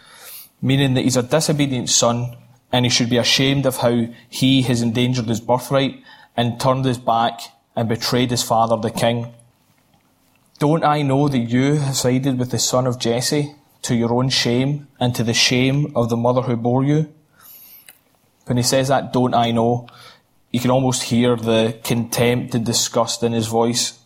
meaning 0.63 0.95
that 0.95 1.05
he's 1.05 1.19
a 1.19 1.23
disobedient 1.23 1.91
son 1.91 2.35
and 2.73 2.85
he 2.85 2.91
should 2.91 3.11
be 3.11 3.17
ashamed 3.17 3.67
of 3.67 3.79
how 3.79 4.07
he 4.29 4.63
has 4.63 4.83
endangered 4.83 5.27
his 5.27 5.41
birthright 5.41 6.03
and 6.37 6.61
turned 6.61 6.85
his 6.85 6.99
back 6.99 7.41
and 7.75 7.89
betrayed 7.89 8.31
his 8.31 8.43
father, 8.43 8.77
the 8.77 8.91
king. 8.91 9.33
Don't 10.59 10.85
I 10.85 11.03
know 11.03 11.29
that 11.29 11.39
you 11.39 11.77
have 11.77 11.97
sided 11.97 12.39
with 12.39 12.51
the 12.51 12.59
son 12.59 12.87
of 12.87 12.99
Jesse 12.99 13.55
to 13.83 13.95
your 13.95 14.13
own 14.13 14.29
shame 14.29 14.89
and 14.99 15.15
to 15.15 15.23
the 15.23 15.35
shame 15.35 15.93
of 15.95 16.09
the 16.09 16.17
mother 16.17 16.43
who 16.43 16.57
bore 16.57 16.85
you? 16.85 17.13
When 18.47 18.57
he 18.57 18.63
says 18.63 18.89
that, 18.89 19.13
don't 19.13 19.35
I 19.35 19.53
know, 19.53 19.89
you 20.51 20.61
can 20.61 20.71
almost 20.71 21.05
hear 21.05 21.37
the 21.37 21.79
contempt 21.85 22.55
and 22.55 22.65
disgust 22.65 23.23
in 23.23 23.33
his 23.33 23.47
voice. 23.47 23.99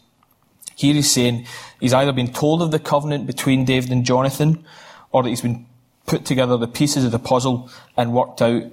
Here 0.75 0.95
he's 0.95 1.11
saying 1.11 1.47
he's 1.81 1.95
either 1.95 2.12
been 2.12 2.33
told 2.33 2.61
of 2.61 2.71
the 2.71 2.78
covenant 2.78 3.26
between 3.26 3.64
David 3.64 3.90
and 3.90 4.04
Jonathan, 4.04 4.64
or 5.11 5.23
that 5.23 5.28
he's 5.28 5.42
been 5.42 5.66
put 6.06 6.25
together 6.25 6.56
the 6.56 6.68
pieces 6.68 7.04
of 7.04 7.12
the 7.12 7.18
puzzle 7.18 7.71
and 7.97 8.12
worked 8.12 8.42
out 8.42 8.64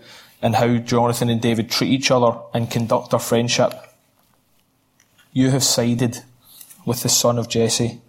and 0.41 0.55
how 0.55 0.77
Jonathan 0.77 1.29
and 1.29 1.41
David 1.41 1.69
treat 1.69 1.91
each 1.91 2.12
other 2.12 2.39
and 2.53 2.71
conduct 2.71 3.12
their 3.12 3.19
friendship. 3.19 3.74
you 5.31 5.51
have 5.51 5.63
sided 5.63 6.24
with 6.86 7.03
the 7.03 7.09
son 7.09 7.38
of 7.38 7.48
Jesse. 7.48 8.01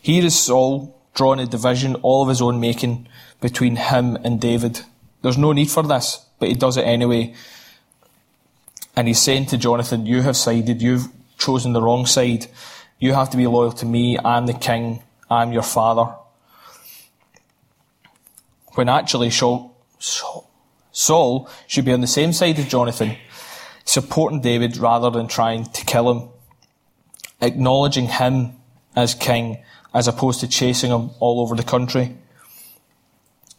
Here 0.00 0.24
is 0.24 0.38
Saul 0.38 0.98
drawing 1.14 1.40
a 1.40 1.46
division 1.46 1.94
all 1.96 2.22
of 2.22 2.28
his 2.28 2.40
own 2.40 2.58
making 2.58 3.06
between 3.40 3.76
him 3.76 4.16
and 4.24 4.40
David. 4.40 4.80
There's 5.22 5.38
no 5.38 5.52
need 5.52 5.70
for 5.70 5.82
this, 5.82 6.24
but 6.38 6.48
he 6.48 6.54
does 6.54 6.76
it 6.76 6.82
anyway. 6.86 7.34
And 8.96 9.08
he's 9.08 9.20
saying 9.20 9.46
to 9.46 9.58
Jonathan, 9.58 10.06
You 10.06 10.22
have 10.22 10.36
sided, 10.36 10.80
you've 10.80 11.08
chosen 11.38 11.72
the 11.72 11.82
wrong 11.82 12.06
side. 12.06 12.46
You 12.98 13.12
have 13.12 13.30
to 13.30 13.36
be 13.36 13.46
loyal 13.46 13.72
to 13.72 13.86
me. 13.86 14.18
I'm 14.18 14.46
the 14.46 14.54
king. 14.54 15.02
I'm 15.30 15.52
your 15.52 15.62
father. 15.62 16.14
When 18.74 18.88
actually 18.88 19.30
Saul, 19.30 19.74
should 21.66 21.84
be 21.84 21.92
on 21.92 22.00
the 22.00 22.06
same 22.06 22.32
side 22.32 22.58
as 22.58 22.68
Jonathan, 22.68 23.16
supporting 23.84 24.40
David 24.40 24.76
rather 24.76 25.10
than 25.10 25.28
trying 25.28 25.64
to 25.66 25.84
kill 25.84 26.10
him, 26.10 26.28
acknowledging 27.40 28.06
him 28.06 28.54
as 28.96 29.14
king 29.14 29.58
as 29.92 30.08
opposed 30.08 30.40
to 30.40 30.48
chasing 30.48 30.90
him 30.90 31.10
all 31.20 31.40
over 31.40 31.54
the 31.54 31.62
country. 31.62 32.16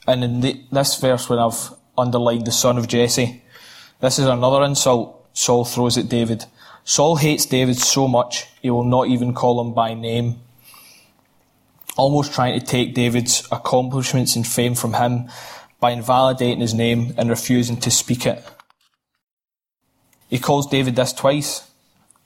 And 0.07 0.23
in 0.23 0.41
the, 0.41 0.61
this 0.71 0.99
verse, 0.99 1.29
when 1.29 1.39
I've 1.39 1.73
underlined 1.97 2.45
the 2.45 2.51
son 2.51 2.77
of 2.77 2.87
Jesse, 2.87 3.41
this 4.01 4.19
is 4.19 4.27
another 4.27 4.63
insult 4.63 5.25
Saul 5.33 5.65
throws 5.65 5.97
at 5.97 6.09
David. 6.09 6.45
Saul 6.83 7.15
hates 7.15 7.45
David 7.45 7.77
so 7.77 8.07
much, 8.07 8.47
he 8.61 8.69
will 8.69 8.83
not 8.83 9.07
even 9.07 9.33
call 9.33 9.59
him 9.61 9.73
by 9.73 9.93
name. 9.93 10.41
Almost 11.97 12.33
trying 12.33 12.59
to 12.59 12.65
take 12.65 12.93
David's 12.93 13.47
accomplishments 13.51 14.35
and 14.35 14.45
fame 14.45 14.75
from 14.75 14.93
him 14.93 15.29
by 15.79 15.91
invalidating 15.91 16.59
his 16.59 16.73
name 16.73 17.13
and 17.17 17.29
refusing 17.29 17.77
to 17.77 17.91
speak 17.91 18.25
it. 18.25 18.43
He 20.29 20.39
calls 20.39 20.67
David 20.67 20.95
this 20.95 21.13
twice 21.13 21.69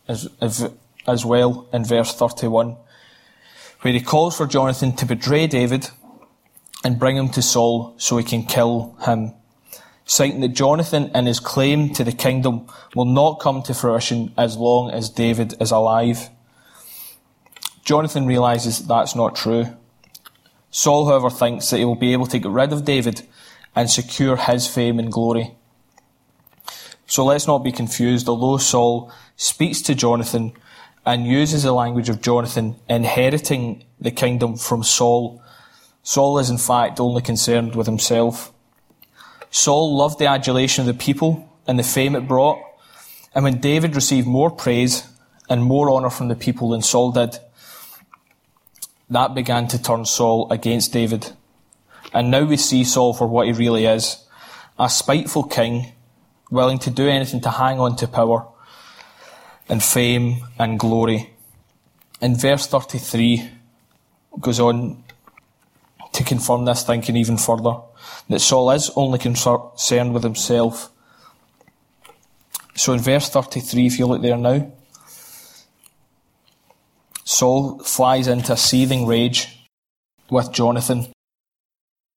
as, 0.08 0.28
as, 0.42 0.70
as 1.08 1.26
well 1.26 1.68
in 1.72 1.86
verse 1.86 2.14
31, 2.14 2.78
where 3.82 3.94
he 3.94 4.02
calls 4.02 4.38
for 4.38 4.48
Jonathan 4.48 4.96
to 4.96 5.06
betray 5.06 5.48
David 5.48 5.90
and 6.84 7.00
bring 7.00 7.18
him 7.18 7.30
to 7.30 7.42
Saul 7.42 7.94
so 7.98 8.18
he 8.18 8.24
can 8.24 8.44
kill 8.44 8.96
him, 9.06 9.34
citing 10.06 10.42
that 10.42 10.50
Jonathan 10.50 11.12
and 11.14 11.28
his 11.28 11.40
claim 11.40 11.94
to 11.94 12.04
the 12.04 12.12
kingdom 12.12 12.68
will 12.96 13.06
not 13.06 13.40
come 13.40 13.62
to 13.64 13.74
fruition 13.74 14.34
as 14.38 14.58
long 14.58 14.90
as 14.90 15.10
David 15.10 15.54
is 15.62 15.72
alive. 15.72 16.30
Jonathan 17.84 18.26
realizes 18.26 18.80
that 18.80 18.88
that's 18.88 19.16
not 19.16 19.36
true. 19.36 19.78
Saul, 20.72 21.08
however, 21.08 21.30
thinks 21.30 21.70
that 21.70 21.78
he 21.78 21.86
will 21.86 21.96
be 21.96 22.14
able 22.14 22.28
to 22.28 22.40
get 22.40 22.52
rid 22.52 22.72
of 22.72 22.86
David 22.86 23.24
and 23.76 23.90
secure 23.90 24.36
his 24.38 24.68
fame 24.68 25.00
and 25.00 25.12
glory. 25.12 25.56
So 27.08 27.26
let's 27.26 27.48
not 27.48 27.64
be 27.64 27.72
confused. 27.72 28.30
Although 28.30 28.58
Saul 28.58 29.12
speaks 29.36 29.82
to 29.84 29.96
Jonathan 29.96 30.54
and 31.06 31.26
uses 31.26 31.64
the 31.64 31.72
language 31.72 32.10
of 32.10 32.22
Jonathan, 32.22 32.76
inheriting 32.88 33.84
the 34.00 34.12
kingdom 34.12 34.58
from 34.58 34.84
Saul, 34.84 35.42
Saul 36.04 36.38
is 36.38 36.50
in 36.50 36.58
fact 36.58 37.00
only 37.00 37.22
concerned 37.22 37.76
with 37.76 37.88
himself. 37.88 38.54
Saul 39.50 39.98
loved 39.98 40.20
the 40.20 40.28
adulation 40.28 40.82
of 40.82 40.88
the 40.88 41.04
people 41.04 41.50
and 41.66 41.80
the 41.80 41.84
fame 41.84 42.16
it 42.16 42.28
brought. 42.28 42.60
And 43.34 43.44
when 43.44 43.60
David 43.60 43.96
received 43.96 44.28
more 44.28 44.52
praise 44.52 45.08
and 45.50 45.64
more 45.64 45.90
honour 45.92 46.10
from 46.10 46.28
the 46.28 46.36
people 46.36 46.70
than 46.70 46.82
Saul 46.82 47.12
did, 47.12 47.40
that 49.10 49.34
began 49.34 49.68
to 49.70 49.82
turn 49.82 50.06
Saul 50.06 50.52
against 50.52 50.94
David. 50.94 51.32
And 52.14 52.32
now 52.32 52.44
we 52.44 52.58
see 52.58 52.84
Saul 52.84 53.14
for 53.14 53.28
what 53.28 53.48
he 53.48 53.54
really 53.54 53.86
is 53.86 54.26
a 54.80 54.90
spiteful 54.90 55.44
king, 55.44 55.92
willing 56.50 56.80
to 56.80 56.90
do 56.90 57.08
anything 57.08 57.42
to 57.42 57.50
hang 57.50 57.80
on 57.80 57.98
to 57.98 58.08
power 58.08 58.48
and 59.68 59.84
fame 59.84 60.38
and 60.58 60.80
glory. 60.80 61.32
In 62.22 62.38
verse 62.38 62.66
33, 62.68 63.50
goes 64.40 64.60
on 64.60 65.04
to 66.14 66.24
confirm 66.24 66.66
this 66.66 66.84
thinking 66.84 67.18
even 67.18 67.38
further 67.38 67.78
that 68.30 68.40
Saul 68.40 68.72
is 68.72 68.90
only 68.96 69.20
concerned 69.20 70.14
with 70.14 70.24
himself. 70.24 70.90
So 72.76 72.94
in 72.94 73.00
verse 73.00 73.30
33, 73.30 73.86
if 73.86 74.00
you 74.00 74.08
look 74.08 74.22
there 74.22 74.38
now, 74.38 74.72
Saul 77.40 77.80
flies 77.80 78.28
into 78.28 78.52
a 78.52 78.58
seething 78.58 79.08
rage 79.08 79.66
with 80.30 80.52
Jonathan. 80.52 81.08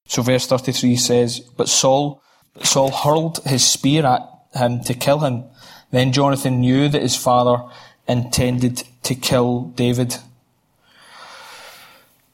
So 0.05 0.21
verse 0.21 0.45
33 0.47 0.97
says, 0.97 1.39
But 1.39 1.69
Saul, 1.69 2.21
Saul 2.61 2.91
hurled 2.91 3.37
his 3.45 3.65
spear 3.65 4.05
at 4.05 4.19
him 4.53 4.81
to 4.81 4.93
kill 4.93 5.19
him. 5.19 5.45
Then 5.91 6.11
Jonathan 6.11 6.59
knew 6.59 6.89
that 6.89 7.01
his 7.01 7.15
father 7.15 7.63
intended 8.05 8.83
to 9.03 9.15
kill 9.15 9.71
David. 9.77 10.17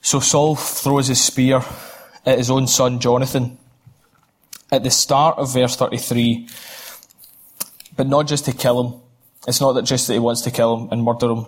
So 0.01 0.19
Saul 0.19 0.55
throws 0.55 1.09
his 1.09 1.23
spear 1.23 1.61
at 2.25 2.39
his 2.39 2.49
own 2.49 2.65
son 2.65 2.99
Jonathan 2.99 3.59
at 4.71 4.81
the 4.81 4.89
start 4.89 5.37
of 5.37 5.53
verse 5.53 5.75
33, 5.75 6.49
but 7.95 8.07
not 8.07 8.25
just 8.25 8.45
to 8.45 8.51
kill 8.51 8.81
him. 8.83 9.01
It's 9.47 9.61
not 9.61 9.73
that 9.73 9.83
just 9.83 10.07
that 10.07 10.13
he 10.13 10.19
wants 10.19 10.41
to 10.41 10.49
kill 10.49 10.75
him 10.75 10.89
and 10.91 11.03
murder 11.03 11.29
him. 11.29 11.45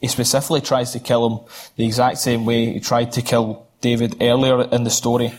He 0.00 0.08
specifically 0.08 0.60
tries 0.60 0.92
to 0.92 1.00
kill 1.00 1.28
him 1.28 1.46
the 1.76 1.86
exact 1.86 2.18
same 2.18 2.44
way 2.44 2.72
he 2.72 2.80
tried 2.80 3.12
to 3.12 3.22
kill 3.22 3.66
David 3.80 4.16
earlier 4.20 4.62
in 4.62 4.84
the 4.84 4.90
story. 4.90 5.32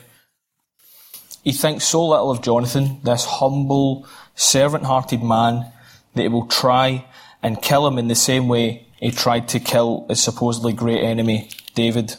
He 1.44 1.52
thinks 1.52 1.86
so 1.86 2.06
little 2.06 2.32
of 2.32 2.42
Jonathan, 2.42 3.00
this 3.04 3.26
humble, 3.26 4.08
servant-hearted 4.36 5.24
man, 5.24 5.72
that 6.14 6.24
he 6.24 6.28
will 6.28 6.48
try 6.48 7.06
and 7.42 7.62
kill 7.62 7.88
him 7.88 7.98
in 7.98 8.08
the 8.08 8.16
same 8.16 8.48
way 8.48 8.88
he 9.00 9.12
tried 9.12 9.48
to 9.50 9.60
kill 9.60 10.06
his 10.10 10.22
supposedly 10.22 10.74
great 10.74 11.04
enemy, 11.04 11.50
David. 11.76 12.16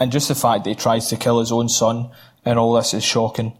And 0.00 0.10
just 0.10 0.28
the 0.28 0.34
fact 0.34 0.64
that 0.64 0.70
he 0.70 0.76
tries 0.76 1.08
to 1.08 1.16
kill 1.16 1.40
his 1.40 1.52
own 1.52 1.68
son 1.68 2.10
and 2.44 2.58
all 2.58 2.72
this 2.72 2.94
is 2.94 3.04
shocking. 3.04 3.52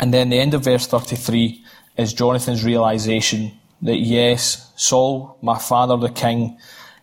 And 0.00 0.12
then 0.12 0.28
the 0.28 0.38
end 0.38 0.54
of 0.54 0.64
verse 0.64 0.86
33 0.86 1.64
is 1.96 2.12
Jonathan's 2.12 2.64
realization 2.64 3.52
that 3.82 3.98
yes, 3.98 4.72
Saul, 4.76 5.38
my 5.42 5.58
father 5.58 5.96
the 5.96 6.08
king, 6.08 6.58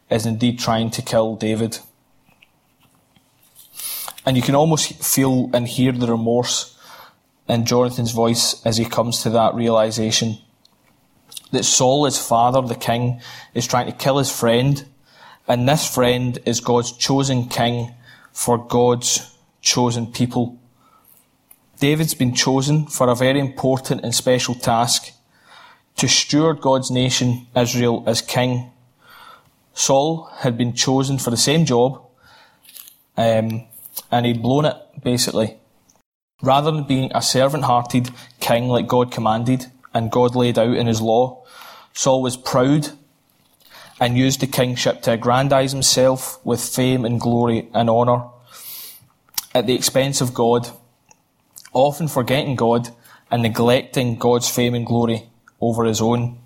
is 0.10 0.26
indeed 0.26 0.60
trying 0.60 0.90
to 0.92 1.02
kill 1.02 1.36
David. 1.36 1.80
And 4.26 4.38
you 4.38 4.44
can 4.44 4.56
almost 4.56 5.04
feel 5.04 5.50
and 5.54 5.68
hear 5.68 5.92
the 5.92 6.08
remorse 6.08 6.78
in 7.48 7.66
Jonathan's 7.66 8.12
voice 8.12 8.66
as 8.66 8.78
he 8.78 8.86
comes 8.86 9.22
to 9.24 9.30
that 9.32 9.54
realization 9.54 10.38
that 11.52 11.64
Saul, 11.64 12.06
his 12.06 12.18
father, 12.18 12.62
the 12.62 12.76
king, 12.76 13.22
is 13.54 13.68
trying 13.68 13.86
to 13.86 13.92
kill 13.92 14.18
his 14.18 14.32
friend, 14.32 14.86
and 15.48 15.70
this 15.70 15.88
friend 15.94 16.40
is 16.46 16.60
God's 16.60 16.92
chosen 16.92 17.48
king 17.48 17.94
for 18.32 18.58
God's 18.58 19.36
chosen 19.62 20.08
people. 20.08 20.60
David's 21.80 22.16
been 22.16 22.34
chosen 22.34 22.88
for 22.88 23.08
a 23.08 23.16
very 23.16 23.40
important 23.40 24.02
and 24.04 24.16
special 24.16 24.56
task 24.56 25.12
to 25.98 26.08
steward 26.08 26.62
God's 26.62 26.92
nation, 26.92 27.48
Israel, 27.56 28.04
as 28.08 28.22
king. 28.22 28.72
Saul 29.74 30.26
had 30.40 30.58
been 30.58 30.74
chosen 30.74 31.18
for 31.18 31.30
the 31.30 31.38
same 31.38 31.66
job, 31.66 32.02
um, 33.18 33.64
and 34.12 34.26
he'd 34.26 34.42
blown 34.42 34.66
it, 34.66 34.78
basically. 35.04 35.58
Rather 36.42 36.72
than 36.72 36.84
being 36.84 37.12
a 37.16 37.22
servant 37.22 37.66
hearted 37.66 38.10
king 38.40 38.68
like 38.68 38.88
God 38.88 39.12
commanded 39.12 39.68
and 39.94 40.12
God 40.12 40.36
laid 40.36 40.60
out 40.60 40.76
in 40.76 40.88
his 40.88 41.02
law, 41.02 41.44
Saul 41.94 42.22
was 42.22 42.36
proud 42.36 42.90
and 44.00 44.18
used 44.18 44.42
the 44.42 44.48
kingship 44.48 45.02
to 45.04 45.14
aggrandize 45.14 45.72
himself 45.72 46.44
with 46.46 46.60
fame 46.60 47.06
and 47.06 47.22
glory 47.22 47.70
and 47.74 47.90
honour 47.90 48.26
at 49.54 49.68
the 49.68 49.76
expense 49.76 50.20
of 50.20 50.34
God, 50.34 50.68
often 51.72 52.08
forgetting 52.08 52.56
God 52.56 52.90
and 53.32 53.44
neglecting 53.44 54.18
God's 54.18 54.50
fame 54.50 54.74
and 54.74 54.86
glory 54.86 55.30
over 55.68 55.84
his 55.84 56.02
own. 56.02 56.38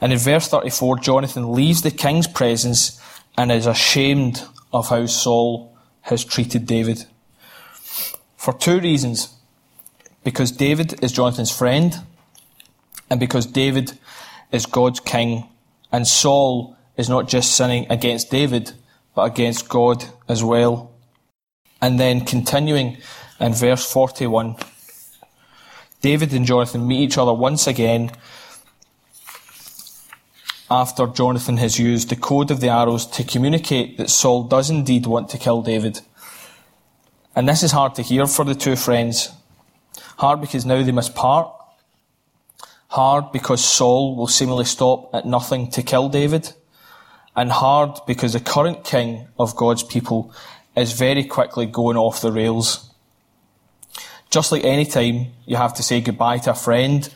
And 0.00 0.12
in 0.12 0.18
verse 0.18 0.48
34, 0.48 0.98
Jonathan 0.98 1.52
leaves 1.52 1.82
the 1.82 1.90
king's 1.90 2.26
presence 2.26 3.00
and 3.36 3.50
is 3.50 3.66
ashamed 3.66 4.42
of 4.72 4.88
how 4.88 5.06
Saul 5.06 5.76
has 6.02 6.24
treated 6.24 6.66
David. 6.66 7.04
For 8.36 8.52
two 8.52 8.80
reasons. 8.80 9.32
Because 10.22 10.50
David 10.50 11.04
is 11.04 11.12
Jonathan's 11.12 11.56
friend, 11.56 11.94
and 13.08 13.20
because 13.20 13.46
David 13.46 13.96
is 14.50 14.66
God's 14.66 14.98
king, 14.98 15.48
and 15.92 16.04
Saul 16.04 16.76
is 16.96 17.08
not 17.08 17.28
just 17.28 17.54
sinning 17.54 17.86
against 17.90 18.30
David, 18.30 18.72
but 19.14 19.22
against 19.22 19.68
God 19.68 20.04
as 20.28 20.42
well. 20.42 20.90
And 21.80 22.00
then 22.00 22.24
continuing 22.24 22.96
in 23.38 23.54
verse 23.54 23.90
41, 23.90 24.56
David 26.06 26.32
and 26.32 26.46
Jonathan 26.46 26.86
meet 26.86 27.00
each 27.00 27.18
other 27.18 27.34
once 27.34 27.66
again 27.66 28.12
after 30.70 31.08
Jonathan 31.08 31.56
has 31.56 31.80
used 31.80 32.10
the 32.10 32.14
code 32.14 32.52
of 32.52 32.60
the 32.60 32.68
arrows 32.68 33.06
to 33.06 33.24
communicate 33.24 33.98
that 33.98 34.08
Saul 34.08 34.44
does 34.44 34.70
indeed 34.70 35.06
want 35.06 35.30
to 35.30 35.36
kill 35.36 35.62
David. 35.62 36.02
And 37.34 37.48
this 37.48 37.64
is 37.64 37.72
hard 37.72 37.96
to 37.96 38.02
hear 38.02 38.28
for 38.28 38.44
the 38.44 38.54
two 38.54 38.76
friends. 38.76 39.30
Hard 40.18 40.40
because 40.40 40.64
now 40.64 40.80
they 40.84 40.92
must 40.92 41.16
part. 41.16 41.52
Hard 42.86 43.32
because 43.32 43.64
Saul 43.64 44.14
will 44.14 44.28
seemingly 44.28 44.64
stop 44.64 45.12
at 45.12 45.26
nothing 45.26 45.72
to 45.72 45.82
kill 45.82 46.08
David. 46.08 46.52
And 47.34 47.50
hard 47.50 47.98
because 48.06 48.34
the 48.34 48.38
current 48.38 48.84
king 48.84 49.26
of 49.40 49.56
God's 49.56 49.82
people 49.82 50.32
is 50.76 50.92
very 50.92 51.24
quickly 51.24 51.66
going 51.66 51.96
off 51.96 52.20
the 52.20 52.30
rails. 52.30 52.85
Just 54.36 54.52
like 54.52 54.64
any 54.64 54.84
time 54.84 55.28
you 55.46 55.56
have 55.56 55.72
to 55.76 55.82
say 55.82 56.02
goodbye 56.02 56.36
to 56.44 56.50
a 56.50 56.54
friend 56.54 57.08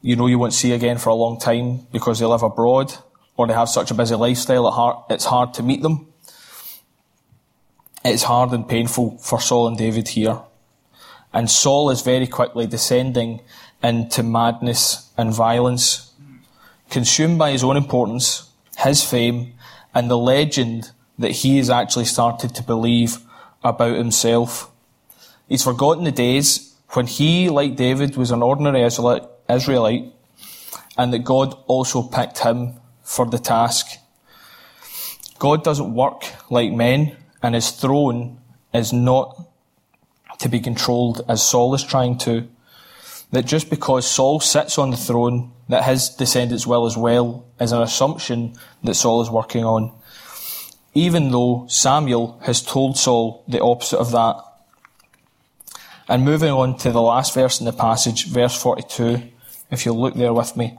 you 0.00 0.14
know 0.14 0.28
you 0.28 0.38
won't 0.38 0.52
see 0.52 0.70
again 0.70 0.96
for 0.96 1.10
a 1.10 1.14
long 1.14 1.40
time 1.40 1.88
because 1.90 2.20
they 2.20 2.24
live 2.24 2.44
abroad 2.44 2.94
or 3.36 3.48
they 3.48 3.52
have 3.52 3.68
such 3.68 3.90
a 3.90 3.94
busy 3.94 4.14
lifestyle, 4.14 4.68
at 4.68 4.74
heart, 4.74 5.06
it's 5.10 5.24
hard 5.24 5.52
to 5.54 5.64
meet 5.64 5.82
them. 5.82 6.06
It's 8.04 8.22
hard 8.22 8.52
and 8.52 8.68
painful 8.68 9.18
for 9.18 9.40
Saul 9.40 9.66
and 9.66 9.76
David 9.76 10.06
here. 10.06 10.40
And 11.32 11.50
Saul 11.50 11.90
is 11.90 12.02
very 12.02 12.28
quickly 12.28 12.68
descending 12.68 13.40
into 13.82 14.22
madness 14.22 15.10
and 15.18 15.34
violence, 15.34 16.12
consumed 16.90 17.40
by 17.40 17.50
his 17.50 17.64
own 17.64 17.76
importance, 17.76 18.48
his 18.78 19.02
fame, 19.02 19.54
and 19.92 20.08
the 20.08 20.16
legend 20.16 20.92
that 21.18 21.32
he 21.32 21.56
has 21.56 21.70
actually 21.70 22.04
started 22.04 22.54
to 22.54 22.62
believe 22.62 23.18
about 23.64 23.96
himself. 23.96 24.70
He's 25.50 25.64
forgotten 25.64 26.04
the 26.04 26.12
days 26.12 26.76
when 26.90 27.08
he, 27.08 27.48
like 27.48 27.74
David, 27.74 28.16
was 28.16 28.30
an 28.30 28.40
ordinary 28.40 28.84
Israelite, 28.84 30.12
and 30.96 31.12
that 31.12 31.24
God 31.24 31.58
also 31.66 32.04
picked 32.04 32.38
him 32.38 32.74
for 33.02 33.26
the 33.26 33.38
task. 33.38 33.98
God 35.40 35.64
doesn't 35.64 35.92
work 35.92 36.22
like 36.50 36.70
men, 36.72 37.16
and 37.42 37.56
his 37.56 37.72
throne 37.72 38.38
is 38.72 38.92
not 38.92 39.44
to 40.38 40.48
be 40.48 40.60
controlled 40.60 41.24
as 41.28 41.42
Saul 41.44 41.74
is 41.74 41.82
trying 41.82 42.16
to. 42.18 42.48
That 43.32 43.44
just 43.44 43.70
because 43.70 44.08
Saul 44.08 44.38
sits 44.38 44.78
on 44.78 44.90
the 44.90 44.96
throne, 44.96 45.52
that 45.68 45.82
his 45.82 46.10
descendants 46.10 46.64
will 46.64 46.86
as 46.86 46.96
well, 46.96 47.44
is 47.60 47.72
an 47.72 47.82
assumption 47.82 48.54
that 48.84 48.94
Saul 48.94 49.20
is 49.20 49.30
working 49.30 49.64
on. 49.64 49.92
Even 50.94 51.32
though 51.32 51.66
Samuel 51.68 52.38
has 52.42 52.62
told 52.62 52.96
Saul 52.96 53.44
the 53.48 53.60
opposite 53.60 53.98
of 53.98 54.12
that. 54.12 54.44
And 56.10 56.24
moving 56.24 56.50
on 56.50 56.76
to 56.78 56.90
the 56.90 57.00
last 57.00 57.34
verse 57.34 57.60
in 57.60 57.66
the 57.66 57.72
passage, 57.72 58.26
verse 58.26 58.60
42, 58.60 59.22
if 59.70 59.86
you'll 59.86 60.00
look 60.00 60.14
there 60.14 60.34
with 60.34 60.56
me. 60.56 60.76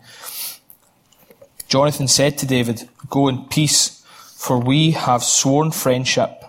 Jonathan 1.69 2.09
said 2.09 2.37
to 2.37 2.45
David, 2.45 2.89
Go 3.09 3.29
in 3.29 3.45
peace, 3.45 4.05
for 4.35 4.59
we 4.59 4.91
have 4.91 5.23
sworn 5.23 5.71
friendship 5.71 6.43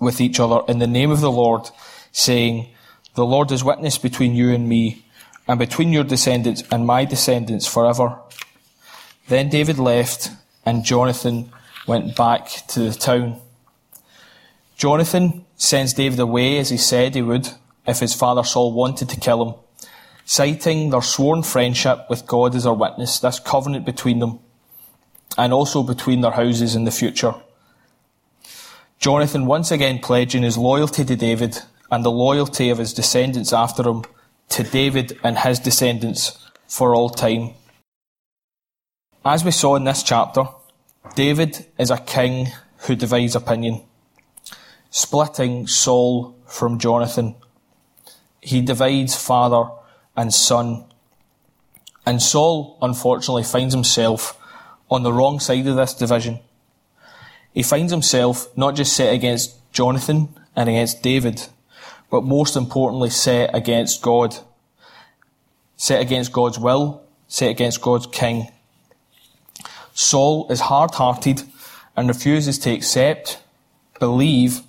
with 0.00 0.18
each 0.18 0.40
other 0.40 0.62
in 0.66 0.78
the 0.78 0.86
name 0.86 1.10
of 1.10 1.20
the 1.20 1.30
Lord, 1.30 1.68
saying, 2.10 2.68
The 3.16 3.26
Lord 3.26 3.52
is 3.52 3.62
witness 3.62 3.98
between 3.98 4.34
you 4.34 4.54
and 4.54 4.66
me, 4.66 5.04
and 5.46 5.58
between 5.58 5.92
your 5.92 6.04
descendants 6.04 6.62
and 6.70 6.86
my 6.86 7.04
descendants 7.04 7.66
forever. 7.66 8.18
Then 9.28 9.50
David 9.50 9.78
left, 9.78 10.30
and 10.64 10.86
Jonathan 10.86 11.52
went 11.86 12.16
back 12.16 12.48
to 12.68 12.80
the 12.80 12.94
town. 12.94 13.42
Jonathan 14.76 15.44
sends 15.56 15.94
David 15.94 16.20
away 16.20 16.58
as 16.58 16.70
he 16.70 16.76
said 16.76 17.14
he 17.14 17.22
would 17.22 17.48
if 17.86 18.00
his 18.00 18.14
father 18.14 18.44
Saul 18.44 18.72
wanted 18.72 19.08
to 19.08 19.20
kill 19.20 19.44
him 19.44 19.54
citing 20.26 20.90
their 20.90 21.00
sworn 21.00 21.40
friendship 21.40 22.10
with 22.10 22.26
God 22.26 22.54
as 22.54 22.64
their 22.64 22.74
witness, 22.74 23.20
this 23.20 23.38
covenant 23.38 23.86
between 23.86 24.18
them, 24.18 24.40
and 25.38 25.52
also 25.52 25.82
between 25.82 26.20
their 26.20 26.32
houses 26.32 26.74
in 26.74 26.84
the 26.84 26.90
future. 26.90 27.34
Jonathan 28.98 29.46
once 29.46 29.70
again 29.70 30.00
pledging 30.00 30.42
his 30.42 30.58
loyalty 30.58 31.04
to 31.04 31.16
David 31.16 31.58
and 31.90 32.04
the 32.04 32.10
loyalty 32.10 32.70
of 32.70 32.78
his 32.78 32.92
descendants 32.92 33.52
after 33.52 33.88
him 33.88 34.04
to 34.48 34.64
David 34.64 35.16
and 35.22 35.38
his 35.38 35.60
descendants 35.60 36.38
for 36.66 36.94
all 36.94 37.08
time. 37.08 37.54
As 39.24 39.44
we 39.44 39.52
saw 39.52 39.76
in 39.76 39.84
this 39.84 40.02
chapter, 40.02 40.44
David 41.14 41.66
is 41.78 41.90
a 41.90 41.98
king 41.98 42.48
who 42.78 42.96
divides 42.96 43.36
opinion, 43.36 43.82
splitting 44.96 45.66
Saul 45.66 46.34
from 46.46 46.78
Jonathan. 46.78 47.34
He 48.40 48.62
divides 48.62 49.14
father 49.14 49.70
and 50.16 50.32
son. 50.32 50.86
And 52.06 52.22
Saul, 52.22 52.78
unfortunately, 52.80 53.42
finds 53.42 53.74
himself 53.74 54.40
on 54.90 55.02
the 55.02 55.12
wrong 55.12 55.38
side 55.38 55.66
of 55.66 55.76
this 55.76 55.92
division. 55.92 56.40
He 57.52 57.62
finds 57.62 57.92
himself 57.92 58.48
not 58.56 58.74
just 58.74 58.94
set 58.94 59.12
against 59.12 59.56
Jonathan 59.70 60.30
and 60.56 60.66
against 60.66 61.02
David, 61.02 61.46
but 62.10 62.24
most 62.24 62.56
importantly, 62.56 63.10
set 63.10 63.54
against 63.54 64.00
God. 64.00 64.34
Set 65.76 66.00
against 66.00 66.32
God's 66.32 66.58
will, 66.58 67.02
set 67.28 67.50
against 67.50 67.82
God's 67.82 68.06
king. 68.06 68.48
Saul 69.92 70.50
is 70.50 70.60
hard 70.60 70.94
hearted 70.94 71.42
and 71.94 72.08
refuses 72.08 72.58
to 72.60 72.70
accept, 72.72 73.42
believe, 74.00 74.62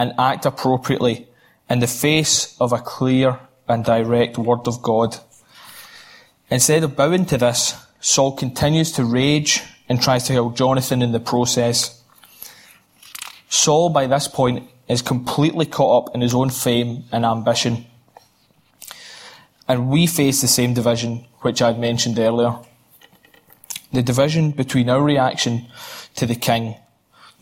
and 0.00 0.14
act 0.18 0.46
appropriately 0.46 1.28
in 1.68 1.80
the 1.80 1.86
face 1.86 2.56
of 2.58 2.72
a 2.72 2.78
clear 2.78 3.38
and 3.68 3.84
direct 3.84 4.38
word 4.38 4.66
of 4.66 4.80
God. 4.80 5.18
Instead 6.50 6.82
of 6.84 6.96
bowing 6.96 7.26
to 7.26 7.36
this, 7.36 7.74
Saul 8.00 8.34
continues 8.34 8.92
to 8.92 9.04
rage 9.04 9.62
and 9.90 10.00
tries 10.00 10.24
to 10.24 10.32
kill 10.32 10.52
Jonathan 10.52 11.02
in 11.02 11.12
the 11.12 11.20
process. 11.20 12.02
Saul, 13.50 13.90
by 13.90 14.06
this 14.06 14.26
point, 14.26 14.70
is 14.88 15.02
completely 15.02 15.66
caught 15.66 16.08
up 16.08 16.14
in 16.14 16.22
his 16.22 16.34
own 16.34 16.48
fame 16.48 17.04
and 17.12 17.26
ambition. 17.26 17.84
And 19.68 19.90
we 19.90 20.06
face 20.06 20.40
the 20.40 20.48
same 20.48 20.72
division 20.72 21.26
which 21.42 21.60
I 21.60 21.66
had 21.66 21.78
mentioned 21.78 22.18
earlier. 22.18 22.56
The 23.92 24.02
division 24.02 24.52
between 24.52 24.88
our 24.88 25.02
reaction 25.02 25.66
to 26.14 26.24
the 26.24 26.36
king, 26.36 26.76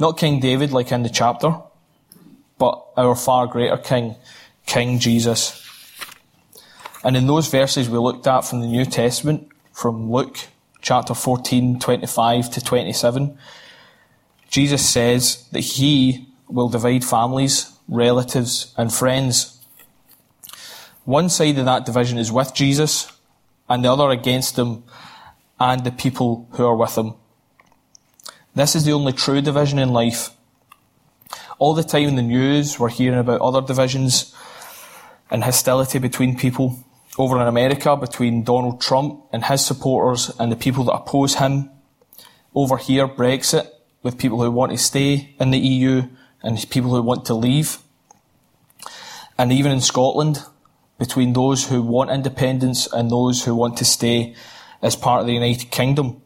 not 0.01 0.19
King 0.19 0.41
David 0.41 0.73
like 0.73 0.91
in 0.91 1.05
the 1.05 1.09
chapter, 1.09 1.55
but 2.59 2.85
our 2.97 3.15
far 3.15 3.47
greater 3.47 3.77
king, 3.77 4.17
King 4.67 4.99
Jesus. 4.99 5.65
And 7.05 7.17
in 7.17 7.27
those 7.27 7.49
verses 7.49 7.89
we 7.89 7.99
looked 7.99 8.27
at 8.27 8.43
from 8.43 8.61
the 8.61 8.67
New 8.67 8.85
Testament, 8.85 9.49
from 9.73 10.11
Luke 10.11 10.39
chapter 10.83 11.15
14, 11.15 11.79
25 11.79 12.51
to 12.51 12.61
27, 12.61 13.39
Jesus 14.51 14.89
says 14.89 15.49
that 15.53 15.61
he 15.61 16.27
will 16.49 16.69
divide 16.69 17.05
families, 17.05 17.73
relatives, 17.89 18.75
and 18.77 18.93
friends. 18.93 19.59
One 21.05 21.29
side 21.29 21.59
of 21.59 21.65
that 21.67 21.87
division 21.87 22.19
is 22.19 22.33
with 22.33 22.55
Jesus, 22.55 23.13
and 23.69 23.85
the 23.85 23.93
other 23.93 24.11
against 24.11 24.59
him 24.59 24.83
and 25.61 25.85
the 25.85 25.93
people 25.93 26.49
who 26.53 26.65
are 26.65 26.77
with 26.77 26.97
him. 26.97 27.15
This 28.55 28.75
is 28.75 28.85
the 28.85 28.93
only 28.93 29.13
true 29.13 29.41
division 29.41 29.79
in 29.79 29.91
life. 29.91 30.31
All 31.59 31.75
the 31.75 31.83
time 31.83 32.05
in 32.05 32.15
the 32.15 32.23
news, 32.23 32.79
we're 32.79 32.89
hearing 32.89 33.19
about 33.19 33.41
other 33.41 33.61
divisions 33.61 34.33
and 35.29 35.43
hostility 35.43 35.99
between 35.99 36.39
people 36.39 36.85
over 37.19 37.41
in 37.41 37.49
America 37.49 37.97
between 37.97 38.45
Donald 38.45 38.81
Trump 38.81 39.25
and 39.33 39.45
his 39.45 39.67
supporters 39.67 40.31
and 40.39 40.53
the 40.53 40.57
people 40.57 40.85
that 40.85 40.93
oppose 40.93 41.35
him. 41.35 41.69
Over 42.55 42.77
here, 42.77 43.09
Brexit, 43.09 43.69
with 44.05 44.19
people 44.19 44.41
who 44.41 44.53
want 44.53 44.71
to 44.71 44.79
stay 44.79 45.35
in 45.41 45.51
the 45.51 45.59
EU 45.59 46.03
and 46.45 46.71
people 46.71 46.95
who 46.95 47.03
want 47.03 47.25
to 47.25 47.35
leave. 47.35 47.79
And 49.37 49.53
even 49.53 49.73
in 49.73 49.81
Scotland, 49.81 50.45
between 50.97 51.33
those 51.33 51.69
who 51.69 51.83
want 51.83 52.11
independence 52.11 52.87
and 52.93 53.11
those 53.11 53.45
who 53.45 53.55
want 53.57 53.77
to 53.79 53.85
stay 53.85 54.37
as 54.81 54.95
part 54.95 55.23
of 55.23 55.27
the 55.27 55.35
United 55.35 55.73
Kingdom. 55.73 56.23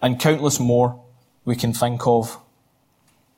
And 0.00 0.18
countless 0.18 0.58
more 0.58 1.04
we 1.44 1.54
can 1.54 1.74
think 1.74 2.06
of, 2.06 2.38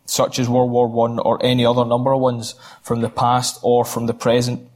such 0.05 0.39
as 0.39 0.49
World 0.49 0.71
War 0.71 0.89
One 0.89 1.19
or 1.19 1.45
any 1.45 1.65
other 1.65 1.85
number 1.85 2.13
of 2.13 2.21
ones 2.21 2.55
from 2.83 3.01
the 3.01 3.09
past 3.09 3.59
or 3.63 3.85
from 3.85 4.07
the 4.07 4.15
present. 4.15 4.69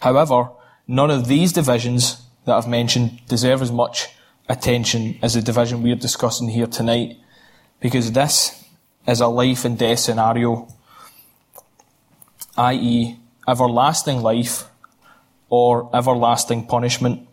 However, 0.00 0.50
None 0.88 1.10
of 1.10 1.26
these 1.26 1.52
divisions 1.52 2.22
that 2.44 2.54
I've 2.54 2.68
mentioned 2.68 3.20
deserve 3.26 3.60
as 3.60 3.72
much 3.72 4.08
attention 4.48 5.18
as 5.20 5.34
the 5.34 5.42
division 5.42 5.82
we're 5.82 5.96
discussing 5.96 6.48
here 6.48 6.68
tonight, 6.68 7.16
because 7.80 8.12
this 8.12 8.64
is 9.06 9.20
a 9.20 9.26
life 9.26 9.64
and 9.64 9.76
death 9.76 9.98
scenario, 9.98 10.68
i.e., 12.56 13.16
everlasting 13.48 14.22
life 14.22 14.64
or 15.48 15.90
everlasting 15.92 16.66
punishment. 16.66 17.26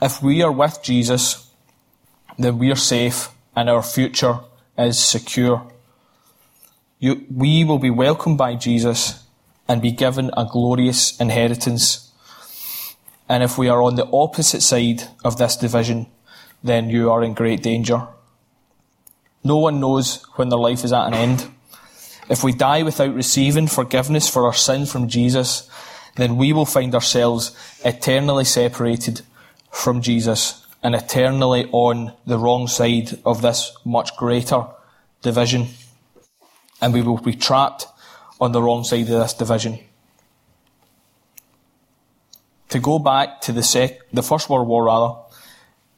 If 0.00 0.22
we 0.22 0.42
are 0.42 0.52
with 0.52 0.82
Jesus, 0.82 1.50
then 2.38 2.56
we 2.56 2.70
are 2.70 2.76
safe 2.76 3.28
and 3.54 3.68
our 3.68 3.82
future 3.82 4.40
is 4.78 4.98
secure. 4.98 5.70
You, 6.98 7.26
we 7.34 7.64
will 7.64 7.78
be 7.78 7.90
welcomed 7.90 8.38
by 8.38 8.54
Jesus 8.54 9.24
and 9.66 9.82
be 9.82 9.90
given 9.90 10.30
a 10.36 10.46
glorious 10.50 11.18
inheritance. 11.20 12.10
And 13.28 13.42
if 13.42 13.58
we 13.58 13.68
are 13.68 13.82
on 13.82 13.96
the 13.96 14.08
opposite 14.12 14.62
side 14.62 15.02
of 15.24 15.36
this 15.36 15.56
division, 15.56 16.06
then 16.62 16.88
you 16.88 17.10
are 17.10 17.22
in 17.22 17.34
great 17.34 17.62
danger. 17.62 18.06
No 19.44 19.58
one 19.58 19.80
knows 19.80 20.22
when 20.36 20.48
their 20.48 20.58
life 20.58 20.84
is 20.84 20.92
at 20.92 21.08
an 21.08 21.14
end. 21.14 21.50
If 22.28 22.42
we 22.42 22.52
die 22.52 22.82
without 22.82 23.14
receiving 23.14 23.66
forgiveness 23.66 24.28
for 24.28 24.46
our 24.46 24.54
sin 24.54 24.86
from 24.86 25.08
Jesus, 25.08 25.68
then 26.16 26.36
we 26.36 26.52
will 26.52 26.66
find 26.66 26.94
ourselves 26.94 27.56
eternally 27.84 28.44
separated 28.44 29.22
from 29.70 30.02
Jesus 30.02 30.66
and 30.82 30.94
eternally 30.94 31.68
on 31.72 32.12
the 32.26 32.38
wrong 32.38 32.68
side 32.68 33.18
of 33.24 33.42
this 33.42 33.76
much 33.84 34.16
greater 34.16 34.66
division. 35.22 35.66
And 36.80 36.94
we 36.94 37.02
will 37.02 37.18
be 37.18 37.34
trapped 37.34 37.86
on 38.40 38.52
the 38.52 38.62
wrong 38.62 38.84
side 38.84 39.02
of 39.02 39.08
this 39.08 39.34
division. 39.34 39.80
To 42.70 42.78
go 42.78 42.98
back 42.98 43.40
to 43.42 43.52
the, 43.52 43.62
sec- 43.62 44.00
the 44.12 44.22
First 44.22 44.48
World 44.48 44.68
War, 44.68 44.84
rather, 44.84 45.14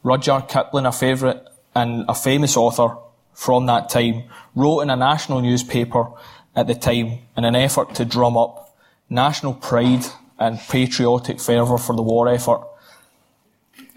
Rudyard 0.03 0.47
Kipling, 0.47 0.85
a 0.85 0.91
favourite 0.91 1.41
and 1.75 2.05
a 2.07 2.15
famous 2.15 2.57
author 2.57 2.97
from 3.33 3.65
that 3.67 3.89
time, 3.89 4.23
wrote 4.55 4.81
in 4.81 4.89
a 4.89 4.95
national 4.95 5.41
newspaper 5.41 6.07
at 6.55 6.67
the 6.67 6.75
time 6.75 7.19
in 7.37 7.45
an 7.45 7.55
effort 7.55 7.93
to 7.95 8.05
drum 8.05 8.37
up 8.37 8.75
national 9.09 9.53
pride 9.53 10.05
and 10.39 10.57
patriotic 10.57 11.39
fervour 11.39 11.77
for 11.77 11.95
the 11.95 12.01
war 12.01 12.27
effort. 12.27 12.65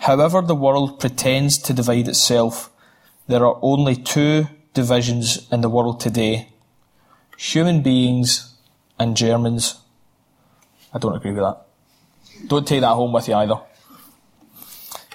However, 0.04 0.42
the 0.42 0.54
world 0.54 1.00
pretends 1.00 1.56
to 1.56 1.72
divide 1.72 2.08
itself, 2.08 2.70
there 3.26 3.42
are 3.46 3.58
only 3.62 3.96
two 3.96 4.48
divisions 4.74 5.48
in 5.50 5.62
the 5.62 5.70
world 5.70 5.98
today 5.98 6.50
human 7.38 7.82
beings 7.82 8.54
and 8.98 9.16
Germans. 9.16 9.76
I 10.92 10.98
don't 10.98 11.16
agree 11.16 11.32
with 11.32 11.42
that. 11.42 11.66
Don't 12.46 12.68
take 12.68 12.82
that 12.82 12.94
home 12.94 13.14
with 13.14 13.28
you 13.28 13.34
either. 13.34 13.58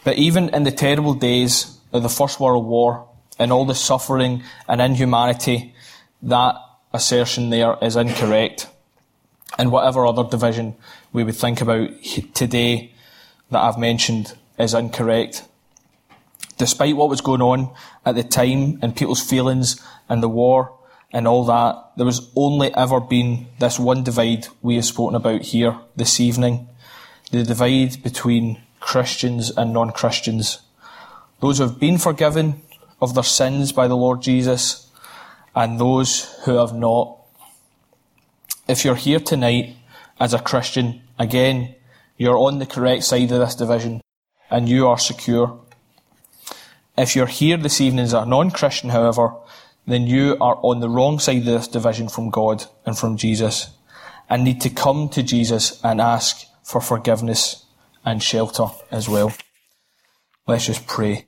But 0.04 0.17
even 0.17 0.49
in 0.49 0.63
the 0.63 0.71
terrible 0.71 1.13
days 1.13 1.78
of 1.93 2.02
the 2.02 2.10
First 2.10 2.39
World 2.39 2.65
War 2.65 3.08
and 3.38 3.52
all 3.52 3.65
the 3.65 3.75
suffering 3.75 4.41
and 4.67 4.82
inhumanity, 4.82 5.75
that 6.23 6.56
assertion 6.91 7.52
there 7.52 7.78
is 7.80 7.95
incorrect. 7.95 8.67
And 9.56 9.71
whatever 9.71 10.08
other 10.08 10.23
division 10.23 10.75
we 11.13 11.23
would 11.23 11.36
think 11.36 11.62
about 11.62 11.89
today 12.34 12.91
that 13.52 13.62
I've 13.62 13.78
mentioned 13.78 14.34
is 14.60 14.74
incorrect. 14.74 15.43
Despite 16.58 16.98
what 16.98 17.10
was 17.10 17.22
going 17.22 17.41
on 17.41 17.74
at 18.06 18.15
the 18.15 18.24
time 18.24 18.80
and 18.82 18.95
people's 18.95 19.28
feelings 19.28 19.82
and 20.10 20.22
the 20.22 20.30
war 20.30 20.78
and 21.12 21.28
all 21.28 21.45
that, 21.45 21.91
there 21.95 22.06
was 22.06 22.30
only 22.36 22.76
ever 22.76 23.00
been 23.00 23.48
this 23.60 23.80
one 23.80 24.04
divide 24.04 24.48
we 24.62 24.76
have 24.76 24.86
spoken 24.86 25.15
about 25.15 25.41
here 25.41 25.80
this 25.95 26.19
evening. 26.19 26.67
The 27.32 27.43
divide 27.43 28.04
between 28.04 28.62
Christians 28.82 29.50
and 29.52 29.72
non-Christians. 29.72 30.60
Those 31.39 31.60
who 31.60 31.63
have 31.63 31.80
been 31.80 31.98
forgiven 31.98 32.62
of 33.02 33.15
their 33.15 33.24
sins 33.24 33.72
by 33.72 33.88
the 33.88 33.95
Lord 33.95 34.22
Jesus 34.22 34.91
and 35.56 35.80
those 35.80 36.36
who 36.43 36.58
have 36.58 36.74
not. 36.74 37.15
If 38.67 38.84
you're 38.84 38.95
here 38.95 39.19
tonight 39.19 39.78
as 40.19 40.34
a 40.34 40.39
Christian, 40.39 41.02
again, 41.17 41.76
you're 42.17 42.38
on 42.38 42.60
the 42.60 42.65
correct 42.65 43.06
side 43.06 43.32
of 43.32 43.39
this 43.39 43.56
division 43.56 44.02
and 44.50 44.68
you 44.68 44.88
are 44.88 44.98
secure. 44.98 45.60
If 46.98 47.16
you're 47.16 47.28
here 47.28 47.58
this 47.58 47.80
evening 47.80 48.04
as 48.04 48.14
a 48.14 48.26
non-Christian, 48.26 48.90
however, 48.90 49.34
then 49.88 50.06
you 50.08 50.38
are 50.42 50.60
on 50.62 50.80
the 50.80 50.90
wrong 50.90 51.20
side 51.20 51.38
of 51.40 51.46
this 51.46 51.68
division 51.68 52.10
from 52.10 52.30
God 52.30 52.66
and 52.86 52.98
from 52.98 53.18
Jesus 53.18 53.72
and 54.30 54.44
need 54.44 54.62
to 54.62 54.70
come 54.70 55.10
to 55.10 55.24
Jesus 55.24 55.80
and 55.84 56.00
ask 56.00 56.46
for 56.64 56.82
forgiveness 56.82 57.66
and 58.06 58.22
shelter 58.22 58.68
as 58.92 59.10
well. 59.10 59.34
Let's 60.46 60.68
just 60.68 60.86
pray. 60.88 61.26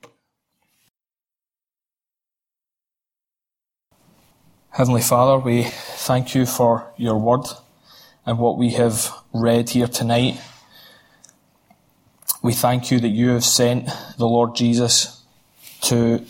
Heavenly 4.70 5.02
Father, 5.02 5.38
we 5.38 5.64
thank 5.64 6.34
you 6.34 6.46
for 6.46 6.92
your 6.96 7.18
word 7.18 7.46
and 8.24 8.38
what 8.38 8.56
we 8.56 8.70
have 8.70 9.12
read 9.32 9.70
here 9.70 9.86
tonight. 9.86 10.40
We 12.42 12.52
thank 12.52 12.90
you 12.90 12.98
that 12.98 13.08
you 13.08 13.28
have 13.30 13.44
sent 13.44 13.88
the 14.18 14.26
Lord 14.26 14.56
Jesus 14.56 15.22
to 15.82 16.26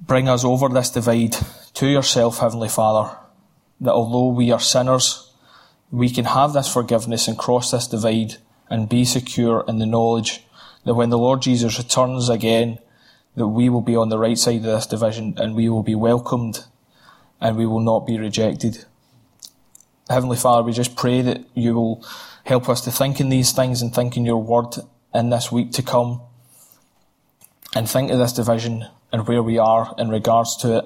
bring 0.00 0.30
us 0.30 0.46
over 0.46 0.70
this 0.70 0.88
divide 0.88 1.36
to 1.74 1.86
yourself, 1.86 2.38
Heavenly 2.38 2.70
Father, 2.70 3.18
that 3.82 3.92
although 3.92 4.28
we 4.28 4.50
are 4.50 4.60
sinners, 4.60 5.30
we 5.90 6.08
can 6.08 6.24
have 6.24 6.54
this 6.54 6.72
forgiveness 6.72 7.28
and 7.28 7.36
cross 7.36 7.72
this 7.72 7.86
divide 7.86 8.36
and 8.70 8.88
be 8.88 9.04
secure 9.04 9.62
in 9.68 9.78
the 9.78 9.84
knowledge 9.84 10.42
that 10.84 10.94
when 10.94 11.10
the 11.10 11.18
Lord 11.18 11.42
Jesus 11.42 11.76
returns 11.76 12.30
again, 12.30 12.78
that 13.36 13.48
we 13.48 13.68
will 13.68 13.82
be 13.82 13.94
on 13.94 14.08
the 14.08 14.18
right 14.18 14.38
side 14.38 14.56
of 14.56 14.62
this 14.62 14.86
division 14.86 15.34
and 15.36 15.54
we 15.54 15.68
will 15.68 15.82
be 15.82 15.94
welcomed 15.94 16.64
and 17.42 17.58
we 17.58 17.66
will 17.66 17.80
not 17.80 18.06
be 18.06 18.18
rejected. 18.18 18.86
Heavenly 20.08 20.38
Father, 20.38 20.62
we 20.62 20.72
just 20.72 20.96
pray 20.96 21.20
that 21.20 21.44
you 21.54 21.74
will 21.74 22.06
help 22.44 22.68
us 22.68 22.80
to 22.82 22.90
think 22.90 23.20
in 23.20 23.28
these 23.28 23.52
things 23.52 23.82
and 23.82 23.94
think 23.94 24.16
in 24.16 24.24
your 24.24 24.42
word 24.42 24.76
in 25.14 25.30
this 25.30 25.50
week 25.50 25.72
to 25.72 25.82
come 25.82 26.20
and 27.74 27.88
think 27.88 28.10
of 28.10 28.18
this 28.18 28.32
division 28.32 28.86
and 29.12 29.26
where 29.26 29.42
we 29.42 29.58
are 29.58 29.94
in 29.98 30.08
regards 30.08 30.56
to 30.56 30.78
it. 30.78 30.84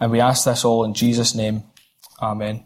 And 0.00 0.10
we 0.10 0.20
ask 0.20 0.44
this 0.44 0.64
all 0.64 0.84
in 0.84 0.94
Jesus' 0.94 1.34
name. 1.34 1.64
Amen. 2.20 2.64